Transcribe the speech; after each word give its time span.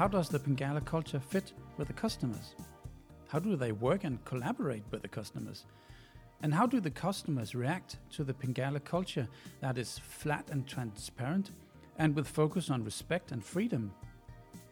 How 0.00 0.08
does 0.08 0.30
the 0.30 0.38
Pingala 0.38 0.82
culture 0.82 1.20
fit 1.20 1.52
with 1.76 1.88
the 1.88 1.92
customers? 1.92 2.54
How 3.28 3.38
do 3.38 3.54
they 3.54 3.72
work 3.72 4.04
and 4.04 4.24
collaborate 4.24 4.82
with 4.90 5.02
the 5.02 5.08
customers? 5.08 5.66
And 6.42 6.54
how 6.54 6.66
do 6.66 6.80
the 6.80 6.90
customers 6.90 7.54
react 7.54 7.98
to 8.12 8.24
the 8.24 8.32
Pingala 8.32 8.82
culture 8.82 9.28
that 9.60 9.76
is 9.76 9.98
flat 9.98 10.48
and 10.50 10.66
transparent 10.66 11.50
and 11.98 12.16
with 12.16 12.26
focus 12.26 12.70
on 12.70 12.82
respect 12.82 13.30
and 13.30 13.44
freedom? 13.44 13.92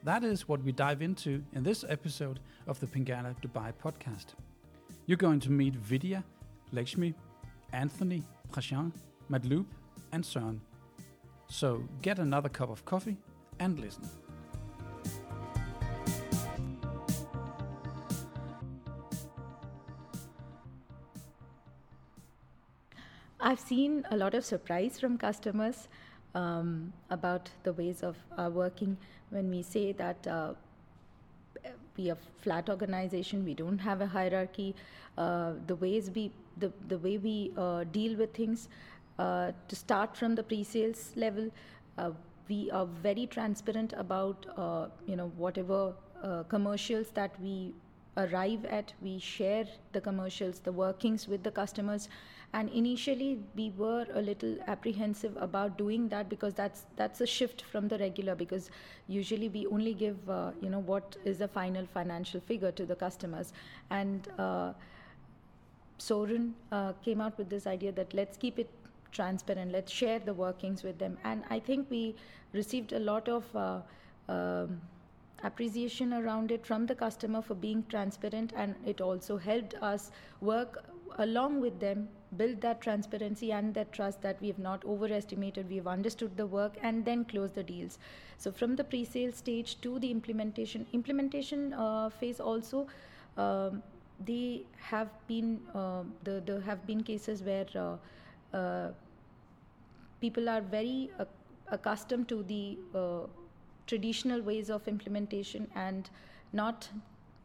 That 0.03 0.25
is 0.25 0.49
what 0.49 0.63
we 0.65 0.73
dive 0.73 1.03
into 1.03 1.45
in 1.53 1.63
this 1.63 1.85
episode 1.87 2.41
of 2.67 2.81
the 2.81 2.87
Pingala 2.87 3.37
Dubai 3.43 3.75
podcast. 3.85 4.29
You're 5.05 5.19
going 5.19 5.41
to 5.41 5.53
meet 5.53 5.77
Vidya, 5.77 6.25
Lakshmi, 6.73 7.13
Anthony, 7.75 8.23
Prashant, 8.51 8.95
Madloop, 9.29 9.67
and 10.13 10.25
Søren. 10.25 10.59
So 11.49 11.87
get 12.01 12.19
another 12.19 12.49
cup 12.49 12.71
of 12.71 12.83
coffee 12.87 13.19
and 13.61 13.79
listen. 13.79 14.09
I've 23.41 23.61
seen 23.61 24.05
a 24.11 24.17
lot 24.17 24.35
of 24.35 24.45
surprise 24.45 24.99
from 24.99 25.17
customers 25.17 25.89
um, 26.35 26.93
about 27.11 27.51
the 27.63 27.73
ways 27.73 28.03
of 28.03 28.17
uh, 28.37 28.51
working. 28.53 28.97
When 29.31 29.49
we 29.49 29.63
say 29.63 29.93
that 29.93 30.27
uh, 30.27 30.55
we 31.97 32.11
are 32.11 32.19
flat 32.41 32.69
organization 32.71 33.45
we 33.45 33.55
don't 33.55 33.79
have 33.79 34.01
a 34.01 34.07
hierarchy 34.07 34.75
uh, 35.19 35.53
the 35.67 35.75
ways 35.75 36.11
we 36.15 36.31
the, 36.59 36.73
the 36.87 36.99
way 36.99 37.19
we 37.19 37.53
uh, 37.57 37.85
deal 37.93 38.17
with 38.17 38.33
things 38.33 38.69
uh, 39.19 39.51
to 39.67 39.75
start 39.77 40.17
from 40.17 40.37
the 40.37 40.43
pre-sales 40.43 41.13
level 41.17 41.51
we 42.49 42.71
are 42.71 42.87
very 43.03 43.27
transparent 43.27 43.93
about 43.97 44.47
you 45.07 45.17
know 45.17 45.33
whatever 45.37 45.93
commercials 46.49 47.11
that 47.11 47.33
we 47.43 47.75
arrive 48.19 48.65
at 48.67 48.93
we 49.03 49.19
share 49.19 49.67
the 49.93 50.01
commercials 50.01 50.61
the 50.61 50.73
workings 50.73 51.29
with 51.29 51.43
the 51.43 51.51
customers. 51.51 52.09
And 52.55 52.71
initially 52.71 53.41
we 53.55 53.71
were 53.77 54.07
a 54.15 54.23
little 54.23 54.57
apprehensive 54.67 55.37
about 55.37 55.77
doing 55.77 56.09
that 56.09 56.29
because 56.31 56.55
that's 56.55 56.87
that's 56.97 57.21
a 57.21 57.27
shift 57.27 57.63
from 57.63 57.89
the 57.89 57.99
regular 57.99 58.35
because 58.35 58.71
usually 59.07 59.49
we 59.51 59.67
only 59.67 59.93
give 59.95 60.31
uh, 60.31 60.53
you 60.63 60.71
know 60.71 60.79
what 60.79 61.17
is 61.25 61.39
the 61.39 61.49
final 61.49 61.87
financial 61.87 62.41
figure 62.41 62.73
to 62.73 62.87
the 62.87 62.97
customers. 62.97 63.53
And 63.91 64.29
uh, 64.39 64.73
Soren 65.99 66.55
uh, 66.73 66.93
came 67.05 67.21
out 67.21 67.37
with 67.37 67.51
this 67.51 67.67
idea 67.67 67.93
that 67.93 68.15
let's 68.15 68.37
keep 68.37 68.59
it 68.59 68.71
transparent 69.13 69.73
let's 69.73 69.93
share 69.93 70.19
the 70.19 70.35
workings 70.35 70.83
with 70.83 70.99
them. 70.99 71.19
And 71.25 71.45
I 71.51 71.59
think 71.59 71.91
we 71.91 72.15
received 72.53 72.93
a 72.93 72.99
lot 72.99 73.29
of 73.29 73.45
uh, 73.57 73.81
um, 74.29 74.81
appreciation 75.45 76.13
around 76.13 76.51
it 76.51 76.67
from 76.67 76.87
the 76.87 76.95
customer 76.95 77.41
for 77.41 77.55
being 77.55 77.85
transparent 77.89 78.53
and 78.57 78.75
it 78.85 79.01
also 79.01 79.37
helped 79.37 79.75
us 79.81 80.11
work 80.41 80.85
along 81.19 81.61
with 81.61 81.79
them 81.81 82.09
build 82.37 82.61
that 82.61 82.81
transparency 82.81 83.53
and 83.53 83.73
that 83.75 83.93
trust 83.93 84.21
that 84.21 84.41
we 84.41 84.49
have 84.49 84.59
not 84.59 84.85
overestimated 84.85 85.69
we 85.69 85.77
have 85.77 85.87
understood 85.87 86.37
the 86.37 86.47
work 86.47 86.77
and 86.83 87.05
then 87.05 87.25
close 87.25 87.53
the 87.53 87.63
deals. 87.63 87.99
So 88.37 88.53
from 88.53 88.77
the 88.77 88.85
pre-sale 88.85 89.33
stage 89.33 89.81
to 89.81 89.99
the 89.99 90.11
implementation 90.11 90.87
implementation 90.93 91.73
uh, 91.73 92.11
phase 92.11 92.41
also 92.41 92.87
um, 93.37 93.83
they 94.25 94.65
have 94.77 95.09
been 95.27 95.61
uh, 95.75 96.03
the, 96.25 96.43
there 96.45 96.61
have 96.61 96.87
been 96.87 97.03
cases 97.03 97.43
where 97.43 97.67
uh, 97.77 97.97
uh 98.57 98.91
people 100.21 100.49
are 100.49 100.61
very 100.61 101.11
accustomed 101.71 102.29
to 102.29 102.43
the 102.43 102.77
uh, 102.95 103.21
traditional 103.89 104.43
ways 104.43 104.71
of 104.71 104.87
implementation 104.87 105.67
and 105.75 106.11
not 106.53 106.89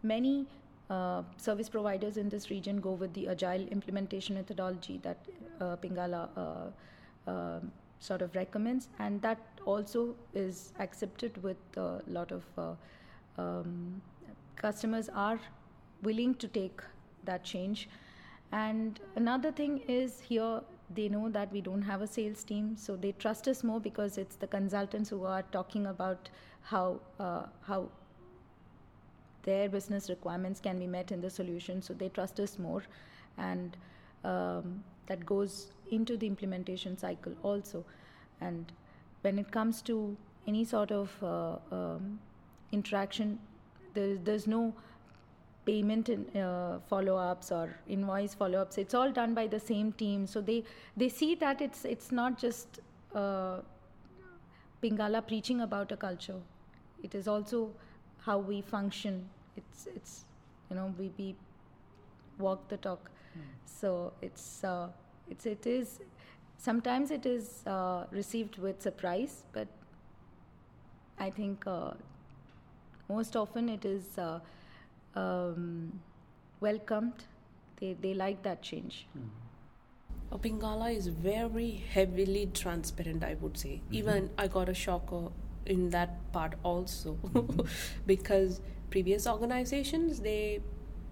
many 0.03 0.45
uh, 0.89 1.23
service 1.37 1.69
providers 1.69 2.17
in 2.17 2.29
this 2.29 2.49
region 2.49 2.79
go 2.79 2.91
with 2.91 3.13
the 3.13 3.27
agile 3.27 3.67
implementation 3.77 4.35
methodology 4.35 4.99
that 5.03 5.17
uh, 5.61 5.75
Pingala 5.77 6.29
uh, 6.37 7.31
um, 7.31 7.71
sort 7.99 8.21
of 8.21 8.35
recommends, 8.35 8.89
and 8.99 9.21
that 9.21 9.39
also 9.65 10.15
is 10.33 10.73
accepted 10.79 11.41
with 11.41 11.57
a 11.77 12.01
lot 12.07 12.31
of 12.31 12.43
uh, 12.57 12.73
um, 13.37 14.01
customers 14.57 15.09
are 15.15 15.39
willing 16.01 16.35
to 16.35 16.47
take 16.47 16.81
that 17.23 17.43
change. 17.43 17.87
And 18.51 18.99
another 19.15 19.51
thing 19.51 19.79
is 19.87 20.19
here 20.19 20.61
they 20.93 21.09
know 21.09 21.29
that 21.29 21.51
we 21.51 21.61
don't 21.61 21.81
have 21.81 22.01
a 22.01 22.07
sales 22.07 22.43
team, 22.43 22.75
so 22.77 22.95
they 22.95 23.13
trust 23.13 23.47
us 23.47 23.63
more 23.63 23.79
because 23.79 24.17
it's 24.17 24.35
the 24.35 24.47
consultants 24.47 25.09
who 25.09 25.25
are 25.25 25.43
talking 25.51 25.87
about 25.87 26.29
how 26.61 26.99
uh, 27.19 27.43
how 27.61 27.89
their 29.43 29.69
business 29.69 30.09
requirements 30.09 30.59
can 30.59 30.79
be 30.79 30.87
met 30.87 31.11
in 31.11 31.21
the 31.21 31.29
solution. 31.29 31.81
So 31.81 31.93
they 31.93 32.09
trust 32.09 32.39
us 32.39 32.59
more, 32.59 32.83
and 33.37 33.77
um, 34.23 34.83
that 35.07 35.25
goes 35.25 35.73
into 35.91 36.17
the 36.17 36.27
implementation 36.27 36.97
cycle 36.97 37.33
also. 37.43 37.85
And 38.41 38.71
when 39.21 39.39
it 39.39 39.51
comes 39.51 39.81
to 39.83 40.17
any 40.47 40.65
sort 40.65 40.91
of 40.91 41.11
uh, 41.23 41.57
um, 41.71 42.19
interaction, 42.71 43.39
there, 43.93 44.15
there's 44.15 44.47
no 44.47 44.73
payment 45.65 46.09
in, 46.09 46.25
uh, 46.37 46.79
follow-ups 46.87 47.51
or 47.51 47.69
invoice 47.87 48.33
follow-ups 48.33 48.77
it's 48.77 48.93
all 48.93 49.11
done 49.11 49.33
by 49.33 49.47
the 49.47 49.59
same 49.59 49.91
team. 49.93 50.27
So 50.27 50.41
they 50.41 50.63
they 50.97 51.09
see 51.09 51.35
that 51.35 51.61
it's 51.61 51.85
it's 51.85 52.11
not 52.11 52.37
just 52.37 52.79
uh, 53.15 53.59
pingala 54.81 55.25
preaching 55.27 55.61
about 55.61 55.91
a 55.91 55.97
culture. 55.97 56.39
It 57.01 57.15
is 57.15 57.27
also 57.27 57.71
how 58.25 58.37
we 58.39 58.61
function. 58.61 59.29
It's 59.57 59.87
it's 59.95 60.25
you 60.69 60.75
know 60.75 60.93
we, 60.97 61.11
we 61.17 61.35
walk 62.37 62.67
the 62.69 62.77
talk. 62.77 63.09
Mm. 63.37 63.41
so 63.65 64.13
it's 64.21 64.63
uh, 64.63 64.87
it's 65.29 65.45
it 65.47 65.65
is 65.65 65.99
sometimes 66.57 67.11
it 67.11 67.25
is 67.25 67.63
uh, 67.65 68.03
received 68.11 68.57
with 68.57 68.81
surprise 68.81 69.43
but 69.53 69.67
i 71.19 71.29
think 71.29 71.65
uh, 71.67 71.91
most 73.09 73.35
often 73.35 73.69
it 73.69 73.85
is 73.85 74.17
uh, 74.17 74.39
um, 75.15 76.01
welcomed. 76.59 77.25
They, 77.79 77.95
they 77.99 78.13
like 78.13 78.43
that 78.43 78.61
change. 78.61 79.07
Mm-hmm. 79.17 79.27
Pingala 80.37 80.95
is 80.95 81.07
very 81.07 81.83
heavily 81.93 82.49
transparent, 82.53 83.23
I 83.23 83.35
would 83.39 83.57
say. 83.57 83.81
Mm-hmm. 83.85 83.95
Even 83.95 84.29
I 84.37 84.47
got 84.47 84.67
a 84.67 84.73
shocker 84.73 85.29
in 85.65 85.89
that 85.91 86.31
part 86.31 86.55
also 86.63 87.13
mm-hmm. 87.13 87.61
because 88.05 88.61
previous 88.89 89.25
organizations 89.25 90.19
they 90.19 90.61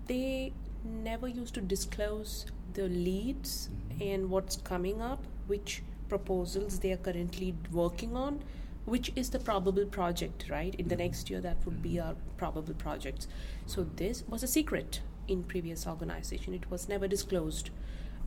they 0.07 0.51
never 0.83 1.27
used 1.27 1.53
to 1.53 1.61
disclose 1.61 2.45
the 2.73 2.87
leads 2.87 3.69
mm-hmm. 3.69 4.03
and 4.03 4.29
what's 4.29 4.57
coming 4.57 5.01
up 5.01 5.23
which 5.47 5.83
proposals 6.09 6.79
they 6.79 6.91
are 6.91 6.97
currently 6.97 7.55
working 7.71 8.15
on 8.15 8.43
which 8.85 9.11
is 9.15 9.29
the 9.29 9.39
probable 9.39 9.85
project, 9.85 10.45
right? 10.49 10.73
In 10.75 10.87
the 10.87 10.95
mm-hmm. 10.95 11.03
next 11.03 11.29
year, 11.29 11.41
that 11.41 11.57
would 11.65 11.81
be 11.81 11.99
our 11.99 12.15
probable 12.37 12.73
projects. 12.73 13.27
So 13.65 13.83
this 13.95 14.23
was 14.27 14.43
a 14.43 14.47
secret 14.47 15.01
in 15.27 15.43
previous 15.43 15.87
organization. 15.87 16.53
It 16.53 16.69
was 16.69 16.89
never 16.89 17.07
disclosed. 17.07 17.69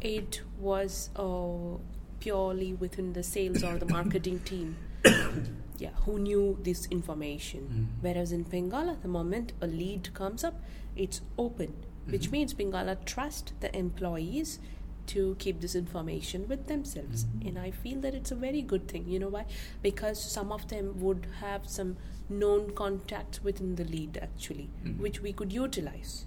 It 0.01 0.43
was 0.59 1.11
uh, 1.17 1.79
purely 2.21 2.75
within 2.75 3.13
the 3.13 3.23
sales 3.23 3.63
or 3.63 3.79
the 3.79 3.87
marketing 3.87 4.41
team. 4.45 4.77
yeah, 5.79 5.91
who 6.05 6.19
knew 6.19 6.59
this 6.63 6.87
information? 6.87 7.61
Mm-hmm. 7.61 7.85
Whereas 8.01 8.33
in 8.33 8.45
Pingala, 8.45 9.01
the 9.03 9.09
moment 9.09 9.53
a 9.61 9.67
lead 9.67 10.15
comes 10.15 10.45
up, 10.45 10.63
it's 10.97 11.21
open, 11.37 11.75
which 12.07 12.25
mm-hmm. 12.25 12.33
means 12.33 12.55
Pingala 12.55 13.05
trust 13.05 13.55
the 13.61 13.77
employees 13.77 14.61
to 15.07 15.37
keep 15.39 15.61
this 15.61 15.75
information 15.75 16.47
with 16.49 16.67
themselves. 16.67 17.25
Mm-hmm. 17.25 17.49
and 17.49 17.59
i 17.59 17.71
feel 17.71 18.01
that 18.01 18.15
it's 18.15 18.31
a 18.31 18.35
very 18.35 18.63
good 18.63 18.89
thing. 18.89 19.09
You 19.09 19.19
know 19.19 19.29
why? 19.29 19.47
Because 19.83 20.23
some 20.23 20.53
of 20.53 20.69
them 20.69 21.01
would 21.01 21.27
have 21.41 21.69
some 21.69 21.97
known 22.29 22.73
contacts 22.75 23.43
within 23.45 23.75
the 23.77 23.85
lead 23.85 24.19
actually 24.23 24.71
mm-hmm. 24.85 25.03
which 25.03 25.21
we 25.21 25.33
could 25.33 25.53
utilize. 25.53 26.27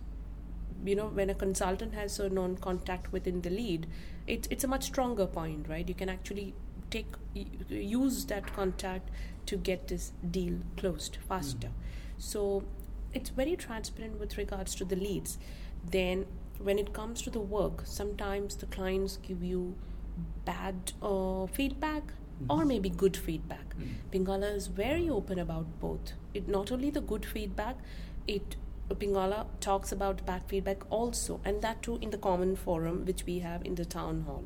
You 0.86 0.96
know 0.96 1.08
when 1.08 1.30
a 1.30 1.36
consultant 1.36 1.94
has 1.96 2.20
a 2.20 2.30
known 2.30 2.58
contact 2.58 3.12
within 3.12 3.42
the 3.42 3.50
lead 3.50 3.88
it's 4.28 4.48
it's 4.52 4.64
a 4.64 4.68
much 4.68 4.84
stronger 4.84 5.26
point 5.26 5.68
right? 5.68 5.88
You 5.88 5.96
can 5.96 6.10
actually 6.10 6.54
take 6.90 7.08
use 7.70 8.26
that 8.26 8.54
contact 8.54 9.10
to 9.48 9.58
get 9.58 9.88
this 9.88 10.12
deal 10.40 10.60
closed 10.78 11.18
faster. 11.28 11.68
Mm-hmm. 11.68 12.20
so 12.20 12.64
it's 13.14 13.30
very 13.30 13.56
transparent 13.56 14.20
with 14.20 14.38
regards 14.38 14.76
to 14.76 14.86
the 14.86 14.96
leads. 14.96 15.38
Then 15.84 16.26
when 16.62 16.80
it 16.80 16.94
comes 16.94 17.22
to 17.24 17.30
the 17.30 17.40
work, 17.40 17.82
sometimes 17.86 18.56
the 18.56 18.66
clients 18.68 19.18
give 19.18 19.44
you 19.44 19.76
bad 20.46 20.94
uh, 21.02 21.46
feedback 21.48 22.04
mm-hmm. 22.04 22.52
or 22.52 22.66
maybe 22.66 22.90
good 22.90 23.16
feedback. 23.16 23.76
Mm-hmm. 23.76 24.10
Pingala 24.12 24.56
is 24.56 24.68
very 24.68 25.10
open 25.10 25.40
about 25.40 25.66
both. 25.80 26.14
It 26.34 26.48
not 26.48 26.72
only 26.72 26.90
the 26.90 27.02
good 27.02 27.26
feedback, 27.26 27.78
it 28.28 28.56
Pingala 28.90 29.46
talks 29.60 29.92
about 29.92 30.26
bad 30.26 30.44
feedback 30.48 30.90
also, 30.90 31.42
and 31.44 31.62
that 31.62 31.82
too 31.82 31.98
in 32.02 32.10
the 32.10 32.18
common 32.18 32.56
forum 32.56 33.06
which 33.06 33.26
we 33.26 33.40
have 33.40 33.66
in 33.66 33.76
the 33.76 33.86
town 33.86 34.22
hall, 34.22 34.46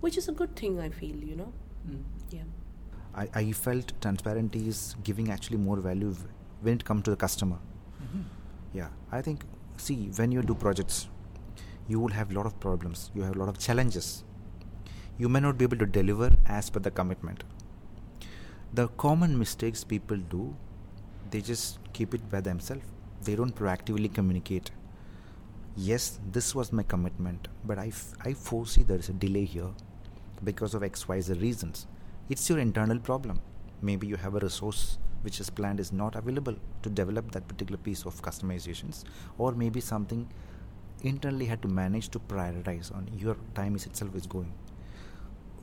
which 0.00 0.16
is 0.18 0.28
a 0.28 0.32
good 0.32 0.56
thing. 0.56 0.80
I 0.80 0.90
feel 0.90 1.16
you 1.16 1.36
know, 1.36 1.52
mm. 1.88 2.02
yeah. 2.30 2.42
I, 3.14 3.28
I 3.32 3.52
felt 3.52 3.92
transparency 4.00 4.68
is 4.68 4.96
giving 5.04 5.30
actually 5.30 5.56
more 5.56 5.76
value 5.76 6.14
when 6.60 6.74
it 6.74 6.84
comes 6.84 7.04
to 7.04 7.10
the 7.10 7.16
customer. 7.16 7.58
Mm-hmm. 8.02 8.22
Yeah, 8.74 8.88
I 9.10 9.22
think, 9.22 9.44
see, 9.76 10.10
when 10.16 10.32
you 10.32 10.42
do 10.42 10.54
projects, 10.54 11.08
you 11.88 12.00
will 12.00 12.12
have 12.12 12.30
a 12.30 12.34
lot 12.34 12.46
of 12.46 12.58
problems, 12.60 13.10
you 13.14 13.22
have 13.22 13.36
a 13.36 13.38
lot 13.38 13.48
of 13.48 13.58
challenges. 13.58 14.24
You 15.18 15.28
may 15.28 15.40
not 15.40 15.56
be 15.56 15.64
able 15.64 15.78
to 15.78 15.86
deliver 15.86 16.36
as 16.46 16.68
per 16.68 16.80
the 16.80 16.90
commitment. 16.90 17.44
The 18.74 18.88
common 18.88 19.38
mistakes 19.38 19.84
people 19.84 20.16
do, 20.16 20.54
they 21.30 21.40
just 21.40 21.78
keep 21.92 22.12
it 22.14 22.28
by 22.30 22.40
themselves. 22.40 22.84
They 23.22 23.34
don't 23.34 23.54
proactively 23.54 24.12
communicate. 24.12 24.70
Yes, 25.76 26.18
this 26.32 26.54
was 26.54 26.72
my 26.72 26.82
commitment, 26.82 27.48
but 27.64 27.78
I, 27.78 27.88
f- 27.88 28.14
I 28.24 28.32
foresee 28.34 28.82
there 28.82 28.98
is 28.98 29.08
a 29.08 29.12
delay 29.12 29.44
here 29.44 29.70
because 30.44 30.74
of 30.74 30.82
XYZ 30.82 31.40
reasons. 31.40 31.86
It's 32.28 32.48
your 32.48 32.58
internal 32.58 32.98
problem. 32.98 33.40
Maybe 33.80 34.06
you 34.06 34.16
have 34.16 34.34
a 34.34 34.40
resource 34.40 34.98
which 35.22 35.40
is 35.40 35.50
planned 35.50 35.80
is 35.80 35.92
not 35.92 36.14
available 36.14 36.56
to 36.82 36.90
develop 36.90 37.32
that 37.32 37.48
particular 37.48 37.78
piece 37.78 38.04
of 38.04 38.20
customizations, 38.22 39.04
or 39.38 39.52
maybe 39.52 39.80
something 39.80 40.28
internally 41.02 41.46
had 41.46 41.62
to 41.62 41.68
manage 41.68 42.08
to 42.10 42.18
prioritize 42.18 42.94
on 42.94 43.08
your 43.16 43.36
time 43.54 43.74
is 43.76 43.86
itself 43.86 44.14
is 44.14 44.26
going. 44.26 44.52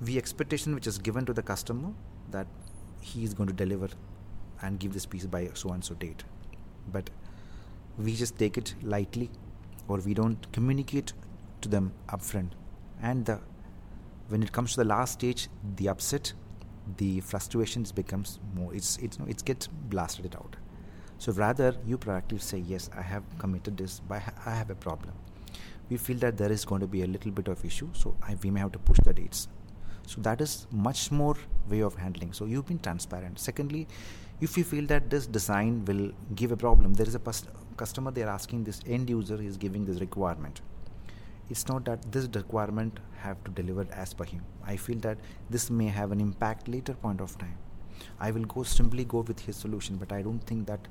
The 0.02 0.18
expectation 0.18 0.76
which 0.76 0.88
is 0.88 0.98
given 0.98 1.26
to 1.26 1.34
the 1.34 1.42
customer 1.42 1.94
that 2.32 2.48
he 3.02 3.24
is 3.24 3.34
going 3.34 3.48
to 3.48 3.54
deliver 3.54 3.90
and 4.62 4.80
give 4.80 4.94
this 4.94 5.06
piece 5.06 5.26
by 5.26 5.50
so 5.54 5.70
and 5.70 5.84
so 5.84 5.96
date. 5.96 6.24
But 6.92 7.10
we 7.98 8.16
just 8.16 8.38
take 8.38 8.58
it 8.58 8.76
lightly 8.82 9.30
or 9.88 9.98
we 9.98 10.14
don't 10.14 10.52
communicate 10.52 11.14
to 11.62 11.70
them 11.70 11.94
upfront. 12.10 12.52
And 13.02 13.26
the 13.26 13.40
when 14.30 14.42
it 14.42 14.52
comes 14.52 14.72
to 14.72 14.78
the 14.78 14.86
last 14.86 15.14
stage, 15.14 15.50
the 15.76 15.90
upset, 15.90 16.34
the 16.98 17.20
frustrations 17.20 17.92
becomes 17.92 18.40
more. 18.56 18.74
It's 18.74 18.98
it's 18.98 19.18
it 19.28 19.44
gets 19.46 19.68
blasted 19.68 20.36
out. 20.36 20.56
So 21.24 21.32
rather, 21.32 21.74
you 21.88 21.98
proactively 21.98 22.42
say, 22.42 22.58
yes, 22.58 22.90
I 22.98 23.02
have 23.02 23.24
committed 23.40 23.78
this, 23.78 24.02
but 24.10 24.22
I 24.46 24.56
have 24.56 24.70
a 24.70 24.76
problem. 24.76 25.14
We 25.90 25.96
feel 25.96 26.18
that 26.18 26.36
there 26.38 26.52
is 26.52 26.66
going 26.66 26.82
to 26.82 26.88
be 26.96 27.04
a 27.04 27.08
little 27.08 27.32
bit 27.32 27.48
of 27.48 27.64
issue, 27.64 27.88
so 27.94 28.14
I, 28.22 28.36
we 28.44 28.52
may 28.52 28.60
have 28.60 28.74
to 28.74 28.80
push 28.80 28.98
the 29.06 29.14
dates. 29.14 29.48
So 30.06 30.20
that 30.20 30.42
is 30.42 30.68
much 30.70 31.12
more 31.12 31.38
way 31.70 31.80
of 31.80 31.96
handling. 31.96 32.34
So 32.34 32.44
you've 32.44 32.68
been 32.68 32.80
transparent. 32.80 33.40
Secondly, 33.40 33.88
if 34.42 34.58
you 34.58 34.66
feel 34.66 34.86
that 34.88 35.10
this 35.10 35.26
design 35.26 35.86
will 35.86 36.12
give 36.36 36.52
a 36.52 36.58
problem, 36.58 36.94
there 36.94 37.08
is 37.08 37.16
a 37.16 37.22
customer 37.78 38.12
they 38.12 38.24
are 38.24 38.30
asking 38.30 38.66
this 38.66 38.82
end 38.86 39.10
user 39.10 39.42
is 39.42 39.56
giving 39.56 39.86
this 39.86 40.02
requirement 40.02 40.60
it's 41.50 41.68
not 41.68 41.84
that 41.86 42.12
this 42.12 42.28
requirement 42.36 43.00
have 43.18 43.44
to 43.44 43.52
deliver 43.52 43.86
as 43.92 44.14
per 44.14 44.24
him 44.24 44.42
i 44.66 44.76
feel 44.78 45.00
that 45.00 45.18
this 45.50 45.70
may 45.70 45.88
have 45.88 46.14
an 46.14 46.22
impact 46.22 46.70
later 46.70 46.94
point 46.94 47.20
of 47.20 47.38
time 47.38 47.58
i 48.20 48.32
will 48.32 48.46
go 48.46 48.64
simply 48.64 49.04
go 49.04 49.22
with 49.22 49.40
his 49.48 49.56
solution 49.56 49.98
but 49.98 50.14
i 50.14 50.22
don't 50.22 50.46
think 50.52 50.66
that 50.68 50.88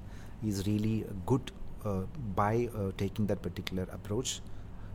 is 0.46 0.66
really 0.66 1.04
good 1.26 1.52
uh, 1.84 2.02
by 2.34 2.68
uh, 2.76 2.92
taking 2.96 3.26
that 3.26 3.42
particular 3.42 3.84
approach. 3.92 4.40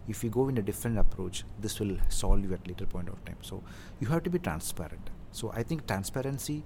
If 0.07 0.23
you 0.23 0.29
go 0.29 0.47
in 0.47 0.57
a 0.57 0.61
different 0.61 0.97
approach 0.97 1.44
this 1.59 1.79
will 1.79 1.97
solve 2.07 2.44
you 2.44 2.53
at 2.53 2.65
later 2.67 2.85
point 2.85 3.09
of 3.09 3.23
time. 3.25 3.38
So 3.41 3.61
you 3.99 4.07
have 4.07 4.23
to 4.23 4.29
be 4.29 4.39
transparent. 4.39 5.09
So 5.31 5.51
i 5.55 5.63
think 5.63 5.85
transparency 5.88 6.63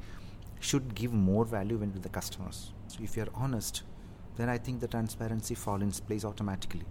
should 0.60 0.94
give 0.94 1.12
more 1.12 1.44
value 1.44 1.78
when 1.78 1.92
with 1.94 2.04
the 2.04 2.10
customers. 2.10 2.74
So 2.88 3.00
if 3.02 3.18
you're 3.18 3.34
honest 3.34 3.84
then 4.38 4.50
i 4.50 4.58
think 4.58 4.80
the 4.80 4.88
transparency 4.88 5.56
falls 5.56 5.82
in 5.82 5.92
place 6.08 6.24
automatically. 6.24 6.86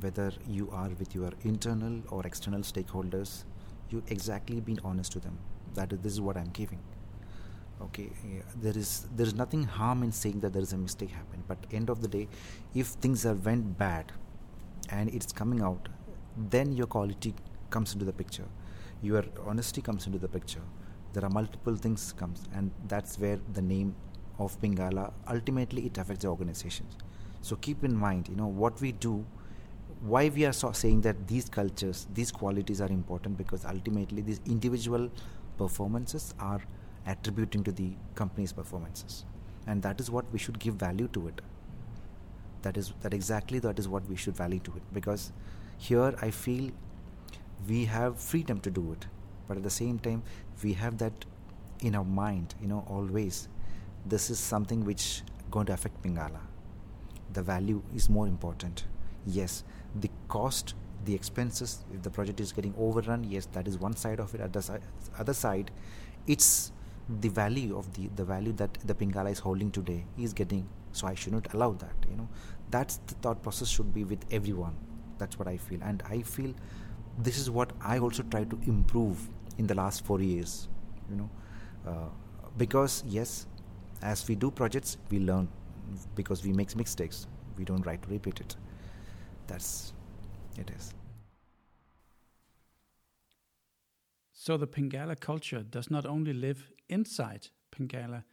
Whether 0.00 0.32
you 0.46 0.70
are 0.70 0.90
with 0.98 1.14
your 1.14 1.32
internal 1.42 2.02
or 2.10 2.26
external 2.26 2.60
stakeholders 2.60 3.44
you 3.90 4.02
exactly 4.08 4.60
being 4.60 4.80
honest 4.84 5.12
to 5.12 5.20
them. 5.20 5.38
That 5.74 5.92
is, 5.92 5.98
this 6.00 6.12
is 6.14 6.20
what 6.20 6.36
i'm 6.36 6.50
giving 6.62 6.80
okay 7.80 8.08
there 8.60 8.76
is 8.76 9.06
there 9.16 9.26
is 9.26 9.34
nothing 9.34 9.62
harm 9.64 10.02
in 10.02 10.10
saying 10.10 10.40
that 10.40 10.52
there 10.52 10.62
is 10.62 10.72
a 10.72 10.78
mistake 10.78 11.10
happened 11.10 11.42
but 11.46 11.58
end 11.72 11.88
of 11.88 12.00
the 12.02 12.08
day 12.08 12.26
if 12.74 12.88
things 13.04 13.24
are 13.24 13.34
went 13.34 13.78
bad 13.78 14.12
and 14.90 15.08
it's 15.10 15.32
coming 15.32 15.62
out 15.62 15.88
then 16.50 16.72
your 16.72 16.86
quality 16.86 17.34
comes 17.70 17.92
into 17.92 18.04
the 18.04 18.12
picture. 18.12 18.44
Your 19.02 19.24
honesty 19.46 19.82
comes 19.82 20.06
into 20.06 20.18
the 20.18 20.28
picture. 20.28 20.62
There 21.12 21.24
are 21.24 21.30
multiple 21.30 21.76
things 21.76 22.12
comes 22.12 22.42
and 22.54 22.70
that's 22.86 23.18
where 23.18 23.38
the 23.54 23.62
name 23.62 23.94
of 24.38 24.60
pingala 24.60 25.12
ultimately 25.28 25.86
it 25.86 25.98
affects 25.98 26.22
the 26.22 26.28
organizations. 26.28 26.96
So 27.40 27.56
keep 27.56 27.82
in 27.84 27.96
mind 27.96 28.28
you 28.28 28.36
know 28.36 28.46
what 28.46 28.80
we 28.80 28.92
do 28.92 29.24
why 30.00 30.28
we 30.28 30.44
are 30.44 30.52
so 30.52 30.70
saying 30.70 31.00
that 31.00 31.26
these 31.26 31.48
cultures 31.48 32.06
these 32.14 32.30
qualities 32.30 32.80
are 32.80 32.88
important 32.88 33.36
because 33.36 33.64
ultimately 33.64 34.22
these 34.22 34.40
individual 34.46 35.10
performances 35.56 36.34
are 36.38 36.60
attributing 37.08 37.64
to 37.64 37.72
the 37.72 37.90
company's 38.14 38.52
performances. 38.52 39.24
And 39.66 39.82
that 39.82 40.00
is 40.00 40.10
what 40.10 40.24
we 40.32 40.38
should 40.38 40.58
give 40.58 40.74
value 40.74 41.08
to 41.08 41.28
it. 41.28 41.40
That 42.62 42.76
is 42.76 42.92
that 43.02 43.14
exactly 43.14 43.58
that 43.60 43.78
is 43.78 43.88
what 43.88 44.08
we 44.08 44.16
should 44.16 44.36
value 44.36 44.60
to 44.60 44.72
it. 44.76 44.82
Because 44.92 45.32
here 45.80 46.14
i 46.22 46.30
feel 46.30 46.70
we 47.68 47.84
have 47.84 48.18
freedom 48.18 48.60
to 48.60 48.70
do 48.70 48.92
it. 48.92 49.06
But 49.46 49.56
at 49.58 49.62
the 49.62 49.76
same 49.78 49.98
time 49.98 50.22
we 50.62 50.72
have 50.74 50.98
that 50.98 51.24
in 51.80 51.94
our 51.94 52.04
mind 52.04 52.54
you 52.60 52.68
know 52.68 52.84
always. 52.88 53.48
This 54.06 54.30
is 54.30 54.38
something 54.38 54.84
which 54.84 55.22
going 55.50 55.66
to 55.66 55.72
affect 55.72 56.02
pingala 56.02 56.40
the 57.32 57.42
value 57.42 57.82
is 57.94 58.08
more 58.08 58.26
important. 58.26 58.84
Yes 59.26 59.64
the 59.94 60.10
cost 60.28 60.74
the 61.04 61.14
expenses 61.14 61.84
if 61.94 62.02
the 62.02 62.10
project 62.10 62.40
is 62.40 62.52
getting 62.52 62.74
overrun 62.86 63.24
yes 63.24 63.46
that 63.52 63.68
is 63.68 63.78
one 63.78 63.96
side 63.96 64.20
of 64.20 64.34
it. 64.34 64.40
At 64.40 64.52
the 64.52 64.80
other 65.18 65.34
side 65.34 65.70
it's 66.26 66.72
the 67.08 67.28
value 67.28 67.76
of 67.76 67.92
the 67.94 68.08
the 68.16 68.24
value 68.24 68.52
that 68.52 68.74
the 68.84 68.94
pingala 68.94 69.30
is 69.30 69.38
holding 69.38 69.70
today 69.70 70.04
is 70.18 70.34
getting 70.34 70.68
so 70.92 71.06
i 71.06 71.14
should 71.14 71.32
not 71.32 71.52
allow 71.54 71.72
that 71.72 71.94
you 72.10 72.16
know. 72.16 72.28
That's 72.70 72.98
the 73.06 73.14
thought 73.14 73.42
process 73.42 73.68
should 73.68 73.94
be 73.94 74.04
with 74.04 74.24
everyone. 74.30 74.76
That's 75.16 75.38
what 75.38 75.48
i 75.48 75.56
feel. 75.56 75.80
And 75.82 76.02
i 76.10 76.20
feel 76.20 76.54
this 77.18 77.38
is 77.38 77.50
what 77.50 77.72
i 77.80 77.98
also 77.98 78.22
try 78.24 78.44
to 78.44 78.58
improve 78.66 79.28
in 79.56 79.66
the 79.66 79.74
last 79.74 80.04
4 80.04 80.20
years 80.20 80.68
you 81.10 81.16
know. 81.16 81.30
Uh, 81.86 82.08
because 82.56 83.02
yes 83.06 83.46
as 84.02 84.28
we 84.28 84.34
do 84.34 84.50
projects 84.50 84.98
we 85.10 85.18
learn 85.18 85.48
because 86.14 86.44
we 86.44 86.52
make 86.52 86.76
mistakes. 86.76 87.26
We 87.56 87.64
don't 87.64 87.82
try 87.82 87.96
to 87.96 88.08
repeat 88.10 88.40
it. 88.40 88.56
That's 89.46 89.92
it 90.58 90.70
is. 90.76 90.94
So 94.32 94.56
the 94.56 94.66
Pingala 94.66 95.18
culture 95.18 95.62
does 95.62 95.90
not 95.90 96.06
only 96.06 96.32
live 96.32 96.70
inside 96.88 97.48
Pingala, 97.70 98.24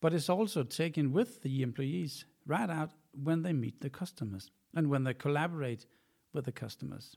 but 0.00 0.14
is 0.14 0.28
also 0.28 0.62
taken 0.62 1.12
with 1.12 1.42
the 1.42 1.62
employees 1.62 2.24
right 2.46 2.70
out 2.70 2.90
when 3.12 3.42
they 3.42 3.52
meet 3.52 3.80
the 3.80 3.90
customers 3.90 4.50
and 4.74 4.88
when 4.88 5.04
they 5.04 5.14
collaborate 5.14 5.86
with 6.32 6.44
the 6.44 6.52
customers. 6.52 7.16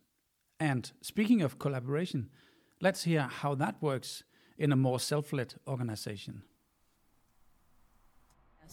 And 0.60 0.92
speaking 1.02 1.42
of 1.42 1.60
collaboration, 1.60 2.30
let's 2.82 3.04
hear 3.04 3.22
how 3.22 3.56
that 3.56 3.82
works 3.82 4.24
in 4.58 4.72
a 4.72 4.76
more 4.76 5.00
self 5.00 5.34
led 5.34 5.56
organization. 5.68 6.44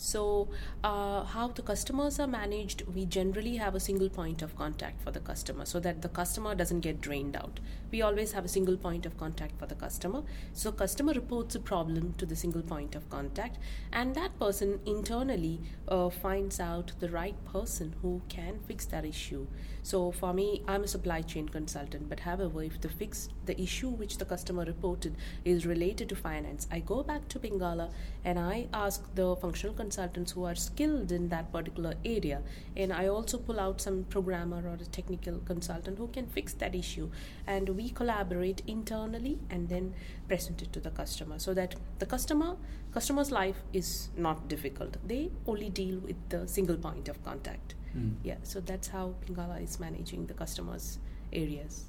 So, 0.01 0.49
uh, 0.85 1.25
how 1.25 1.49
the 1.49 1.61
customers 1.61 2.21
are 2.21 2.29
managed, 2.29 2.83
we 2.95 3.05
generally 3.05 3.57
have 3.57 3.75
a 3.75 3.81
single 3.81 4.09
point 4.09 4.43
of 4.43 4.55
contact 4.55 5.03
for 5.03 5.11
the 5.11 5.19
customer 5.19 5.65
so 5.67 5.81
that 5.81 6.03
the 6.03 6.09
customer 6.09 6.55
doesn't 6.55 6.81
get 6.81 7.01
drained 7.01 7.35
out. 7.35 7.59
We 7.91 8.01
always 8.03 8.31
have 8.31 8.45
a 8.45 8.49
single 8.49 8.77
point 8.77 9.07
of 9.07 9.19
contact 9.19 9.59
for 9.59 9.67
the 9.67 9.75
customer. 9.75 10.23
So, 10.53 10.71
customer 10.71 11.15
reports 11.15 11.57
a 11.57 11.61
problem 11.61 12.15
to 12.19 12.27
the 12.27 12.37
single 12.37 12.63
point 12.63 12.95
of 12.95 13.11
contact, 13.11 13.59
and 13.93 14.15
that 14.15 14.39
person 14.39 14.79
internally 14.87 15.61
uh, 15.89 16.11
finds 16.11 16.61
out 16.61 16.93
the 17.01 17.09
right 17.09 17.35
person 17.47 17.97
who 18.01 18.23
can 18.29 18.61
fix 18.69 18.85
that 18.87 19.05
issue. 19.05 19.49
So, 19.89 20.13
for 20.13 20.35
me, 20.35 20.63
I'm 20.69 20.85
a 20.85 20.87
supply 20.87 21.23
chain 21.23 21.49
consultant, 21.49 22.11
but 22.11 22.21
however, 22.21 22.63
if 22.63 22.79
the 22.79 22.91
fix 22.91 23.31
the 23.47 23.59
issue 23.59 23.89
which 23.89 24.19
the 24.19 24.27
customer 24.27 24.67
reported 24.67 25.17
is 25.47 25.65
related 25.65 26.11
to 26.11 26.15
finance, 26.15 26.69
I 26.71 26.81
go 26.81 27.03
back 27.03 27.27
to 27.29 27.39
Pingala 27.39 27.91
and 28.23 28.39
I 28.39 28.69
ask 28.75 29.03
the 29.15 29.35
functional 29.37 29.75
consultants 29.75 30.33
who 30.33 30.45
are 30.45 30.55
skilled 30.55 31.11
in 31.11 31.31
that 31.31 31.51
particular 31.53 31.95
area. 32.05 32.43
And 32.77 32.93
i 32.93 33.07
also 33.07 33.39
pull 33.39 33.59
out 33.59 33.81
some 33.81 34.05
programmer 34.11 34.61
or 34.69 34.75
a 34.75 34.91
technical 34.99 35.39
consultant 35.47 35.97
who 35.97 36.09
can 36.09 36.27
fix 36.27 36.53
that 36.65 36.75
issue. 36.75 37.09
And 37.47 37.71
we 37.71 37.89
collaborate 37.89 38.61
internally 38.67 39.39
and 39.49 39.71
then 39.71 39.95
present 40.29 40.61
it 40.61 40.71
to 40.75 40.81
the 40.81 40.91
customer 40.91 41.39
so 41.39 41.55
that 41.55 41.77
the 41.99 42.05
customer 42.05 42.57
customer's 42.93 43.31
life 43.31 43.63
is 43.73 44.11
not 44.19 44.49
difficult. 44.49 44.99
They 45.07 45.31
only 45.47 45.71
deal 45.71 45.99
with 46.01 46.29
the 46.29 46.47
single 46.47 46.77
point 46.77 47.09
of 47.09 47.25
contact 47.25 47.75
mm. 47.97 48.15
yeah 48.23 48.37
so 48.43 48.61
that's 48.61 48.89
how 48.89 49.15
pingala 49.27 49.63
is 49.63 49.79
managing 49.81 50.27
the 50.27 50.35
customers 50.35 50.99
areas. 51.33 51.85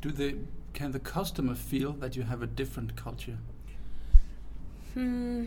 Do 0.00 0.10
they 0.10 0.36
can 0.72 0.92
the 0.92 1.00
customer 1.00 1.54
feel 1.54 1.92
that 1.94 2.16
you 2.16 2.22
have 2.22 2.42
a 2.42 2.46
different 2.46 2.96
culture? 2.96 3.38
Hmm. 4.94 5.46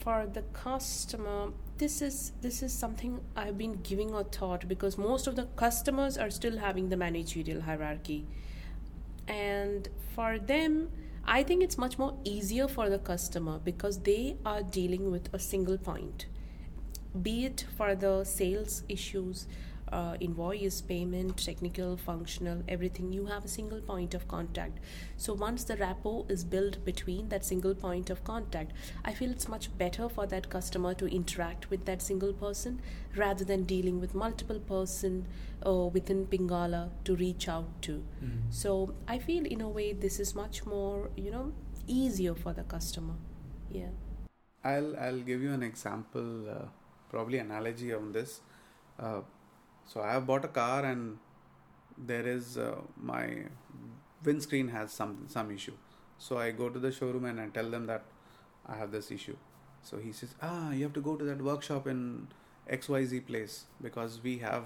For 0.00 0.26
the 0.26 0.42
customer 0.52 1.52
this 1.78 2.02
is 2.02 2.32
this 2.40 2.62
is 2.62 2.72
something 2.72 3.20
i've 3.36 3.58
been 3.58 3.80
giving 3.82 4.14
a 4.14 4.22
thought 4.22 4.68
because 4.68 4.96
most 4.96 5.26
of 5.26 5.34
the 5.34 5.46
customers 5.56 6.16
are 6.16 6.30
still 6.30 6.58
having 6.58 6.88
the 6.88 6.96
managerial 6.96 7.62
hierarchy. 7.62 8.26
And 9.26 9.88
for 10.14 10.38
them 10.38 10.90
I 11.26 11.42
think 11.42 11.62
it's 11.62 11.78
much 11.78 11.98
more 11.98 12.14
easier 12.24 12.68
for 12.68 12.90
the 12.90 12.98
customer 12.98 13.58
because 13.58 14.00
they 14.00 14.36
are 14.44 14.62
dealing 14.62 15.10
with 15.10 15.32
a 15.32 15.38
single 15.38 15.78
point, 15.78 16.26
be 17.22 17.44
it 17.44 17.64
for 17.76 17.94
the 17.94 18.24
sales 18.24 18.82
issues, 18.88 19.46
uh, 19.92 20.16
invoice, 20.18 20.80
payment, 20.80 21.36
technical, 21.36 21.96
functional, 21.96 22.62
everything. 22.68 23.12
You 23.12 23.26
have 23.26 23.44
a 23.44 23.48
single 23.48 23.80
point 23.80 24.14
of 24.14 24.26
contact. 24.26 24.78
So 25.16 25.34
once 25.34 25.64
the 25.64 25.76
rapport 25.76 26.24
is 26.28 26.42
built 26.42 26.84
between 26.84 27.28
that 27.28 27.44
single 27.44 27.74
point 27.74 28.10
of 28.10 28.24
contact, 28.24 28.72
I 29.04 29.12
feel 29.12 29.30
it's 29.30 29.48
much 29.48 29.76
better 29.78 30.08
for 30.08 30.26
that 30.26 30.50
customer 30.50 30.94
to 30.94 31.06
interact 31.06 31.70
with 31.70 31.84
that 31.84 32.02
single 32.02 32.32
person 32.32 32.80
rather 33.14 33.44
than 33.44 33.64
dealing 33.64 34.00
with 34.00 34.14
multiple 34.14 34.58
person 34.58 35.26
uh, 35.64 35.72
within 35.72 36.26
Pingala 36.26 36.90
to 37.04 37.14
reach 37.14 37.48
out 37.48 37.82
to. 37.82 37.92
Mm-hmm. 37.92 38.50
So 38.50 38.94
I 39.06 39.18
feel 39.18 39.44
in 39.46 39.60
a 39.60 39.68
way 39.68 39.92
this 39.92 40.18
is 40.18 40.34
much 40.34 40.66
more, 40.66 41.10
you 41.16 41.30
know, 41.30 41.52
easier 41.86 42.34
for 42.34 42.52
the 42.52 42.64
customer. 42.64 43.14
Yeah. 43.70 43.90
I'll 44.64 44.96
I'll 44.96 45.20
give 45.20 45.42
you 45.42 45.52
an 45.52 45.62
example, 45.62 46.48
uh, 46.48 46.66
probably 47.10 47.38
analogy 47.38 47.92
on 47.92 48.12
this. 48.12 48.40
Uh, 48.98 49.20
so 49.86 50.00
I 50.00 50.12
have 50.12 50.26
bought 50.26 50.44
a 50.44 50.48
car 50.48 50.84
and 50.84 51.18
there 51.96 52.26
is 52.26 52.58
uh, 52.58 52.76
my 52.96 53.44
windscreen 54.24 54.68
has 54.68 54.92
some 54.92 55.26
some 55.28 55.50
issue. 55.50 55.76
So 56.18 56.38
I 56.38 56.50
go 56.50 56.68
to 56.68 56.78
the 56.78 56.92
showroom 56.92 57.24
and 57.24 57.40
I 57.40 57.48
tell 57.48 57.70
them 57.70 57.86
that 57.86 58.04
I 58.66 58.76
have 58.76 58.90
this 58.90 59.10
issue. 59.10 59.36
So 59.82 59.98
he 59.98 60.12
says, 60.12 60.34
ah, 60.42 60.70
you 60.72 60.82
have 60.84 60.94
to 60.94 61.00
go 61.00 61.16
to 61.16 61.24
that 61.24 61.42
workshop 61.42 61.86
in 61.86 62.28
XYZ 62.70 63.26
place 63.26 63.64
because 63.82 64.20
we 64.22 64.38
have 64.38 64.64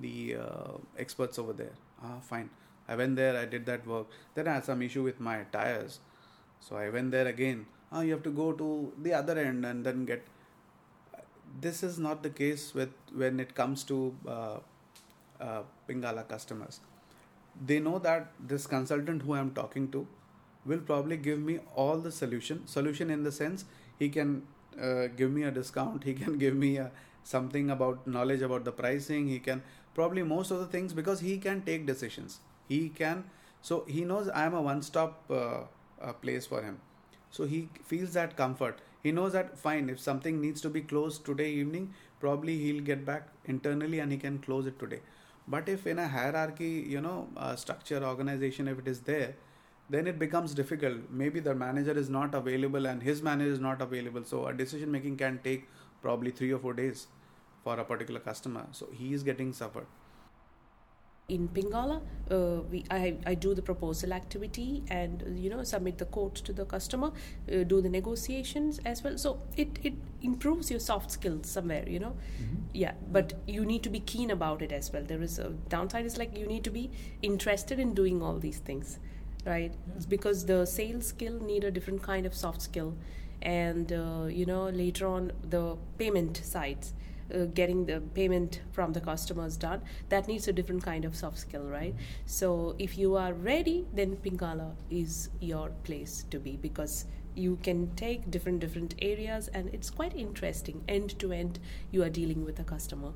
the 0.00 0.36
uh, 0.36 0.72
experts 0.98 1.38
over 1.38 1.52
there. 1.52 1.74
Ah, 2.02 2.18
fine. 2.20 2.48
I 2.88 2.96
went 2.96 3.16
there, 3.16 3.36
I 3.36 3.44
did 3.44 3.66
that 3.66 3.86
work. 3.86 4.06
Then 4.34 4.48
I 4.48 4.54
had 4.54 4.64
some 4.64 4.82
issue 4.82 5.02
with 5.02 5.20
my 5.20 5.42
tires. 5.52 6.00
So 6.60 6.76
I 6.76 6.88
went 6.88 7.10
there 7.10 7.26
again. 7.26 7.66
Ah, 7.92 8.00
you 8.00 8.12
have 8.12 8.22
to 8.22 8.30
go 8.30 8.52
to 8.52 8.92
the 9.00 9.12
other 9.12 9.38
end 9.38 9.64
and 9.66 9.84
then 9.84 10.04
get. 10.04 10.26
This 11.60 11.82
is 11.82 11.98
not 11.98 12.22
the 12.22 12.30
case 12.30 12.74
with 12.74 12.90
when 13.14 13.38
it 13.40 13.54
comes 13.54 13.84
to 13.84 14.14
uh, 14.26 14.58
uh, 15.40 15.62
Pingala 15.88 16.28
customers. 16.28 16.80
They 17.64 17.78
know 17.78 17.98
that 18.00 18.32
this 18.40 18.66
consultant 18.66 19.22
who 19.22 19.34
I'm 19.34 19.52
talking 19.52 19.90
to 19.92 20.06
will 20.66 20.80
probably 20.80 21.16
give 21.16 21.38
me 21.38 21.60
all 21.74 21.98
the 21.98 22.10
solution. 22.10 22.66
Solution 22.66 23.10
in 23.10 23.22
the 23.22 23.32
sense 23.32 23.64
he 23.98 24.08
can 24.08 24.42
uh, 24.80 25.06
give 25.06 25.30
me 25.30 25.44
a 25.44 25.50
discount. 25.50 26.04
He 26.04 26.14
can 26.14 26.38
give 26.38 26.56
me 26.56 26.76
a, 26.78 26.90
something 27.22 27.70
about 27.70 28.06
knowledge 28.06 28.42
about 28.42 28.64
the 28.64 28.72
pricing. 28.72 29.28
He 29.28 29.38
can 29.38 29.62
probably 29.94 30.22
most 30.22 30.50
of 30.50 30.58
the 30.58 30.66
things 30.66 30.92
because 30.92 31.20
he 31.20 31.38
can 31.38 31.62
take 31.62 31.86
decisions 31.86 32.40
he 32.68 32.88
can 32.88 33.24
so 33.62 33.84
he 33.88 34.04
knows 34.04 34.28
i 34.30 34.44
am 34.44 34.54
a 34.54 34.60
one 34.60 34.82
stop 34.82 35.22
uh, 35.30 35.60
uh, 36.02 36.12
place 36.24 36.46
for 36.46 36.62
him 36.62 36.78
so 37.30 37.44
he 37.44 37.68
feels 37.84 38.12
that 38.12 38.36
comfort 38.36 38.80
he 39.04 39.12
knows 39.12 39.32
that 39.38 39.56
fine 39.64 39.88
if 39.94 40.00
something 40.00 40.40
needs 40.40 40.60
to 40.66 40.70
be 40.76 40.82
closed 40.92 41.24
today 41.30 41.48
evening 41.62 41.88
probably 42.20 42.58
he'll 42.58 42.84
get 42.90 43.04
back 43.10 43.28
internally 43.54 44.00
and 44.00 44.10
he 44.16 44.18
can 44.26 44.38
close 44.46 44.66
it 44.66 44.78
today 44.84 45.00
but 45.46 45.68
if 45.68 45.86
in 45.86 45.98
a 45.98 46.08
hierarchy 46.08 46.72
you 46.94 47.00
know 47.00 47.28
uh, 47.36 47.54
structure 47.54 48.04
organization 48.12 48.68
if 48.74 48.78
it 48.84 48.88
is 48.88 49.00
there 49.00 49.34
then 49.90 50.06
it 50.06 50.18
becomes 50.18 50.54
difficult 50.60 51.10
maybe 51.22 51.40
the 51.48 51.54
manager 51.54 51.96
is 52.04 52.08
not 52.08 52.34
available 52.34 52.86
and 52.86 53.02
his 53.02 53.20
manager 53.22 53.52
is 53.58 53.60
not 53.60 53.82
available 53.82 54.24
so 54.24 54.46
a 54.46 54.54
decision 54.62 54.90
making 54.90 55.16
can 55.16 55.38
take 55.44 55.68
probably 56.00 56.30
3 56.30 56.52
or 56.52 56.58
4 56.58 56.74
days 56.74 57.06
for 57.64 57.80
a 57.80 57.84
particular 57.84 58.20
customer. 58.20 58.66
So 58.72 58.88
he 58.92 59.12
is 59.14 59.22
getting 59.22 59.52
suffered. 59.52 59.86
In 61.26 61.48
Pingala, 61.48 62.02
uh, 62.30 62.60
we 62.70 62.84
I, 62.90 63.16
I 63.24 63.34
do 63.34 63.54
the 63.54 63.62
proposal 63.62 64.12
activity 64.12 64.82
and 64.88 65.24
you 65.38 65.48
know 65.48 65.62
submit 65.64 65.96
the 65.96 66.04
quote 66.04 66.34
to 66.34 66.52
the 66.52 66.66
customer, 66.66 67.12
uh, 67.50 67.62
do 67.62 67.80
the 67.80 67.88
negotiations 67.88 68.78
as 68.84 69.02
well. 69.02 69.16
So 69.16 69.40
it 69.56 69.78
it 69.82 69.94
improves 70.20 70.70
your 70.70 70.80
soft 70.80 71.10
skills 71.10 71.48
somewhere, 71.48 71.84
you 71.88 71.98
know. 71.98 72.10
Mm-hmm. 72.10 72.56
Yeah, 72.74 72.92
but 73.10 73.32
you 73.46 73.64
need 73.64 73.82
to 73.84 73.88
be 73.88 74.00
keen 74.00 74.30
about 74.30 74.60
it 74.60 74.70
as 74.70 74.92
well. 74.92 75.02
There 75.02 75.22
is 75.22 75.38
a 75.38 75.48
downside 75.70 76.04
is 76.04 76.18
like 76.18 76.36
you 76.36 76.46
need 76.46 76.62
to 76.64 76.70
be 76.70 76.90
interested 77.22 77.78
in 77.78 77.94
doing 77.94 78.22
all 78.22 78.38
these 78.38 78.58
things, 78.58 78.98
right? 79.46 79.72
Yeah. 79.72 80.02
Because 80.08 80.44
the 80.44 80.66
sales 80.66 81.06
skill 81.06 81.40
need 81.40 81.64
a 81.64 81.70
different 81.70 82.02
kind 82.02 82.26
of 82.26 82.34
soft 82.34 82.60
skill, 82.60 82.94
and 83.40 83.90
uh, 83.92 84.26
you 84.28 84.44
know 84.44 84.68
later 84.68 85.06
on 85.06 85.32
the 85.42 85.78
payment 85.96 86.36
sides 86.36 86.92
uh, 87.32 87.44
getting 87.54 87.86
the 87.86 88.00
payment 88.14 88.60
from 88.72 88.92
the 88.92 89.00
customers 89.00 89.56
done 89.56 89.82
that 90.08 90.28
needs 90.28 90.48
a 90.48 90.52
different 90.52 90.82
kind 90.82 91.04
of 91.04 91.14
soft 91.14 91.38
skill 91.38 91.62
right? 91.62 91.94
So 92.26 92.74
if 92.78 92.98
you 92.98 93.16
are 93.16 93.32
ready 93.32 93.86
then 93.94 94.16
pingala 94.16 94.74
is 94.90 95.30
your 95.40 95.70
place 95.84 96.24
to 96.30 96.38
be 96.38 96.56
because 96.56 97.06
you 97.34 97.58
can 97.62 97.94
take 97.96 98.30
different 98.30 98.60
different 98.60 98.94
areas 99.02 99.48
and 99.48 99.68
it's 99.74 99.90
quite 99.90 100.14
interesting. 100.16 100.82
End 100.88 101.18
to 101.18 101.32
end 101.32 101.58
you 101.90 102.02
are 102.02 102.10
dealing 102.10 102.44
with 102.44 102.60
a 102.60 102.64
customer. 102.64 103.12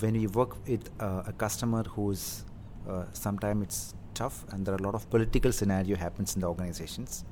When 0.00 0.12
we 0.12 0.26
work 0.26 0.56
with 0.66 0.90
uh, 1.00 1.22
a 1.26 1.32
customer 1.32 1.82
who's 1.84 2.44
uh, 2.88 3.04
sometimes 3.12 3.62
it's 3.62 3.94
tough 4.14 4.44
and 4.50 4.66
there 4.66 4.74
are 4.74 4.78
a 4.78 4.82
lot 4.82 4.94
of 4.94 5.08
political 5.10 5.52
scenario 5.52 5.96
happens 5.96 6.34
in 6.34 6.40
the 6.40 6.46
organizations 6.46 7.24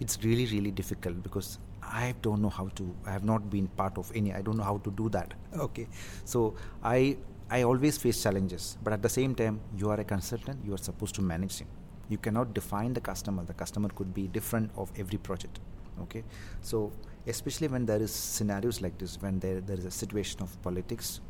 it's 0.00 0.22
really 0.24 0.46
really 0.46 0.70
difficult 0.70 1.22
because 1.22 1.58
I 1.92 2.14
don't 2.22 2.42
know 2.42 2.48
how 2.48 2.68
to. 2.76 2.94
I 3.06 3.12
have 3.12 3.24
not 3.24 3.48
been 3.50 3.68
part 3.68 3.98
of 3.98 4.10
any. 4.14 4.32
I 4.32 4.42
don't 4.42 4.56
know 4.56 4.64
how 4.64 4.78
to 4.78 4.90
do 4.90 5.08
that. 5.10 5.34
Okay, 5.58 5.88
so 6.24 6.54
I 6.82 7.16
I 7.50 7.62
always 7.62 7.98
face 7.98 8.22
challenges, 8.22 8.76
but 8.82 8.92
at 8.92 9.02
the 9.02 9.08
same 9.08 9.34
time, 9.34 9.60
you 9.76 9.90
are 9.90 10.00
a 10.00 10.04
consultant. 10.04 10.64
You 10.64 10.74
are 10.74 10.78
supposed 10.78 11.14
to 11.16 11.22
manage 11.22 11.58
him. 11.58 11.68
You 12.08 12.18
cannot 12.18 12.54
define 12.54 12.92
the 12.94 13.00
customer. 13.00 13.44
The 13.44 13.54
customer 13.54 13.88
could 13.88 14.12
be 14.14 14.26
different 14.28 14.70
of 14.76 14.92
every 14.98 15.18
project. 15.18 15.60
Okay, 16.02 16.24
so 16.60 16.92
especially 17.26 17.68
when 17.68 17.86
there 17.86 18.02
is 18.02 18.12
scenarios 18.12 18.80
like 18.82 18.98
this, 18.98 19.20
when 19.20 19.38
there 19.38 19.60
there 19.60 19.78
is 19.78 19.84
a 19.84 19.90
situation 19.90 20.42
of 20.42 20.60
politics, 20.62 21.20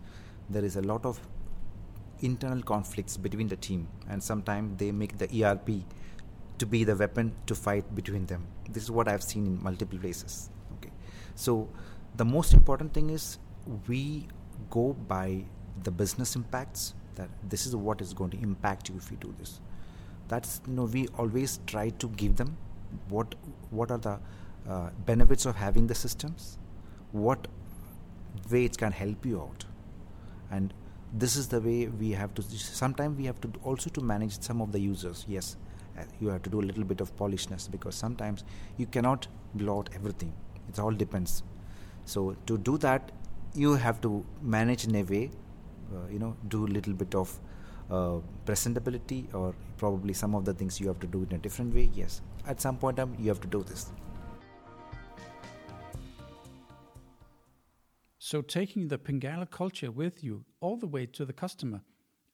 there 0.50 0.64
is 0.64 0.76
a 0.76 0.82
lot 0.82 1.04
of 1.04 1.20
internal 2.20 2.62
conflicts 2.62 3.16
between 3.16 3.48
the 3.48 3.56
team, 3.56 3.86
and 4.08 4.22
sometimes 4.22 4.78
they 4.78 4.90
make 4.90 5.18
the 5.18 5.28
ERP 5.44 5.70
to 6.58 6.66
be 6.66 6.84
the 6.84 6.96
weapon 6.96 7.32
to 7.46 7.54
fight 7.54 7.94
between 7.94 8.26
them. 8.26 8.46
This 8.70 8.82
is 8.84 8.90
what 8.90 9.08
I've 9.08 9.22
seen 9.22 9.46
in 9.46 9.62
multiple 9.62 9.98
places. 9.98 10.50
Okay, 10.76 10.92
so 11.34 11.68
the 12.16 12.25
most 12.25 12.54
important 12.54 12.94
thing 12.94 13.10
is 13.10 13.38
we 13.88 14.28
go 14.70 14.94
by 14.94 15.44
the 15.82 15.90
business 15.90 16.36
impacts. 16.36 16.94
That 17.16 17.30
this 17.48 17.64
is 17.64 17.75
what 17.75 18.02
is 18.02 18.12
going 18.12 18.30
to 18.32 18.38
impact 18.42 18.90
you 18.90 18.96
if 18.96 19.10
you 19.10 19.16
do 19.16 19.34
this. 19.38 19.60
That's 20.28 20.60
you 20.66 20.75
know 20.75 20.84
we 20.84 21.08
always 21.18 21.60
try 21.66 21.90
to 21.90 22.08
give 22.08 22.36
them 22.36 22.56
what 23.08 23.34
what 23.70 23.90
are 23.90 23.98
the 23.98 24.18
uh, 24.68 24.90
benefits 25.04 25.46
of 25.46 25.56
having 25.56 25.86
the 25.86 25.94
systems, 25.94 26.58
what 27.12 27.48
way 28.50 28.64
it 28.64 28.76
can 28.76 28.92
help 28.92 29.25
you 29.25 29.40
out, 29.40 29.64
and 30.50 30.75
this 31.12 31.36
is 31.36 31.48
the 31.48 31.60
way 31.60 31.86
we 31.86 32.10
have 32.10 32.34
to. 32.34 32.42
Sometimes 32.42 33.16
we 33.16 33.25
have 33.26 33.40
to 33.40 33.50
also 33.62 33.90
to 33.90 34.00
manage 34.00 34.40
some 34.40 34.60
of 34.60 34.72
the 34.72 34.80
users. 34.80 35.25
Yes, 35.28 35.56
you 36.21 36.29
have 36.29 36.43
to 36.43 36.50
do 36.50 36.61
a 36.61 36.67
little 36.71 36.85
bit 36.85 37.00
of 37.00 37.17
polishness 37.17 37.69
because 37.69 37.95
sometimes 37.95 38.45
you 38.76 38.87
cannot 38.87 39.26
blot 39.55 39.91
everything. 39.95 40.33
It 40.69 40.79
all 40.79 40.93
depends. 40.93 41.43
So 42.05 42.37
to 42.47 42.59
do 42.59 42.79
that 42.79 43.12
you 43.55 43.75
have 43.75 44.00
to 44.03 44.25
manage 44.43 44.85
in 44.85 44.95
a 44.97 45.03
way 45.03 45.31
uh, 45.95 46.09
you 46.11 46.19
know 46.19 46.37
do 46.49 46.67
a 46.67 46.71
little 46.79 46.93
bit 46.93 47.15
of 47.15 47.38
uh, 47.91 48.19
presentability 48.45 49.33
or 49.35 49.55
probably 49.76 50.12
some 50.12 50.35
of 50.35 50.45
the 50.45 50.53
things 50.53 50.81
you 50.81 50.88
have 50.88 51.00
to 51.00 51.07
do 51.07 51.26
in 51.29 51.37
a 51.37 51.38
different 51.38 51.75
way. 51.75 51.88
Yes 51.95 52.21
at 52.47 52.61
some 52.61 52.76
point 52.76 52.97
time 52.97 53.15
you 53.19 53.29
have 53.29 53.41
to 53.41 53.49
do 53.49 53.62
this. 53.62 53.87
So 58.19 58.43
taking 58.43 58.88
the 58.88 58.99
pingala 58.99 59.49
culture 59.49 59.91
with 59.91 60.25
you 60.25 60.45
all 60.61 60.76
the 60.76 60.87
way 60.87 61.07
to 61.07 61.25
the 61.25 61.33
customer 61.33 61.83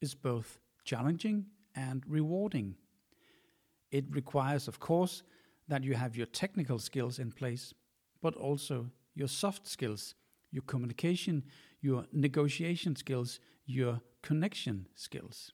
is 0.01 0.15
both 0.15 0.57
challenging 0.83 1.45
and 1.75 2.03
rewarding 2.07 2.75
it 3.93 4.05
requires, 4.09 4.67
of 4.67 4.79
course, 4.79 5.23
that 5.67 5.83
you 5.83 5.93
have 5.93 6.17
your 6.17 6.25
technical 6.25 6.79
skills 6.79 7.19
in 7.19 7.31
place, 7.31 7.73
but 8.21 8.35
also 8.35 8.89
your 9.13 9.27
soft 9.27 9.67
skills, 9.67 10.15
your 10.51 10.63
communication, 10.63 11.43
your 11.79 12.05
negotiation 12.11 12.95
skills, 12.95 13.39
your 13.65 14.01
connection 14.23 14.87
skills. 14.95 15.53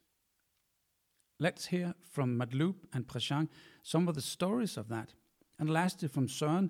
Let's 1.38 1.68
hear 1.68 1.94
from 2.12 2.38
Madloop 2.38 2.76
and 2.94 3.06
Prashant 3.06 3.50
some 3.84 4.08
of 4.08 4.16
the 4.16 4.22
stories 4.22 4.78
of 4.78 4.88
that. 4.88 5.14
And 5.60 5.70
lastly, 5.70 6.08
from 6.08 6.28
Søren, 6.28 6.70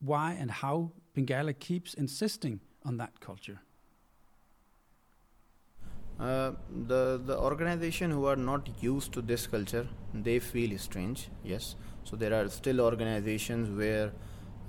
why 0.00 0.32
and 0.32 0.50
how 0.50 0.92
Pingala 1.14 1.58
keeps 1.58 1.94
insisting 1.94 2.60
on 2.82 2.96
that 2.96 3.20
culture. 3.20 3.60
Uh, 6.18 6.52
the 6.86 7.20
the 7.26 7.36
organization 7.36 8.08
who 8.08 8.24
are 8.26 8.36
not 8.36 8.68
used 8.80 9.12
to 9.12 9.20
this 9.20 9.48
culture 9.48 9.88
they 10.14 10.38
feel 10.38 10.78
strange 10.78 11.28
yes. 11.42 11.74
So 12.04 12.14
there 12.14 12.32
are 12.32 12.48
still 12.48 12.80
organizations 12.80 13.68
where 13.76 14.12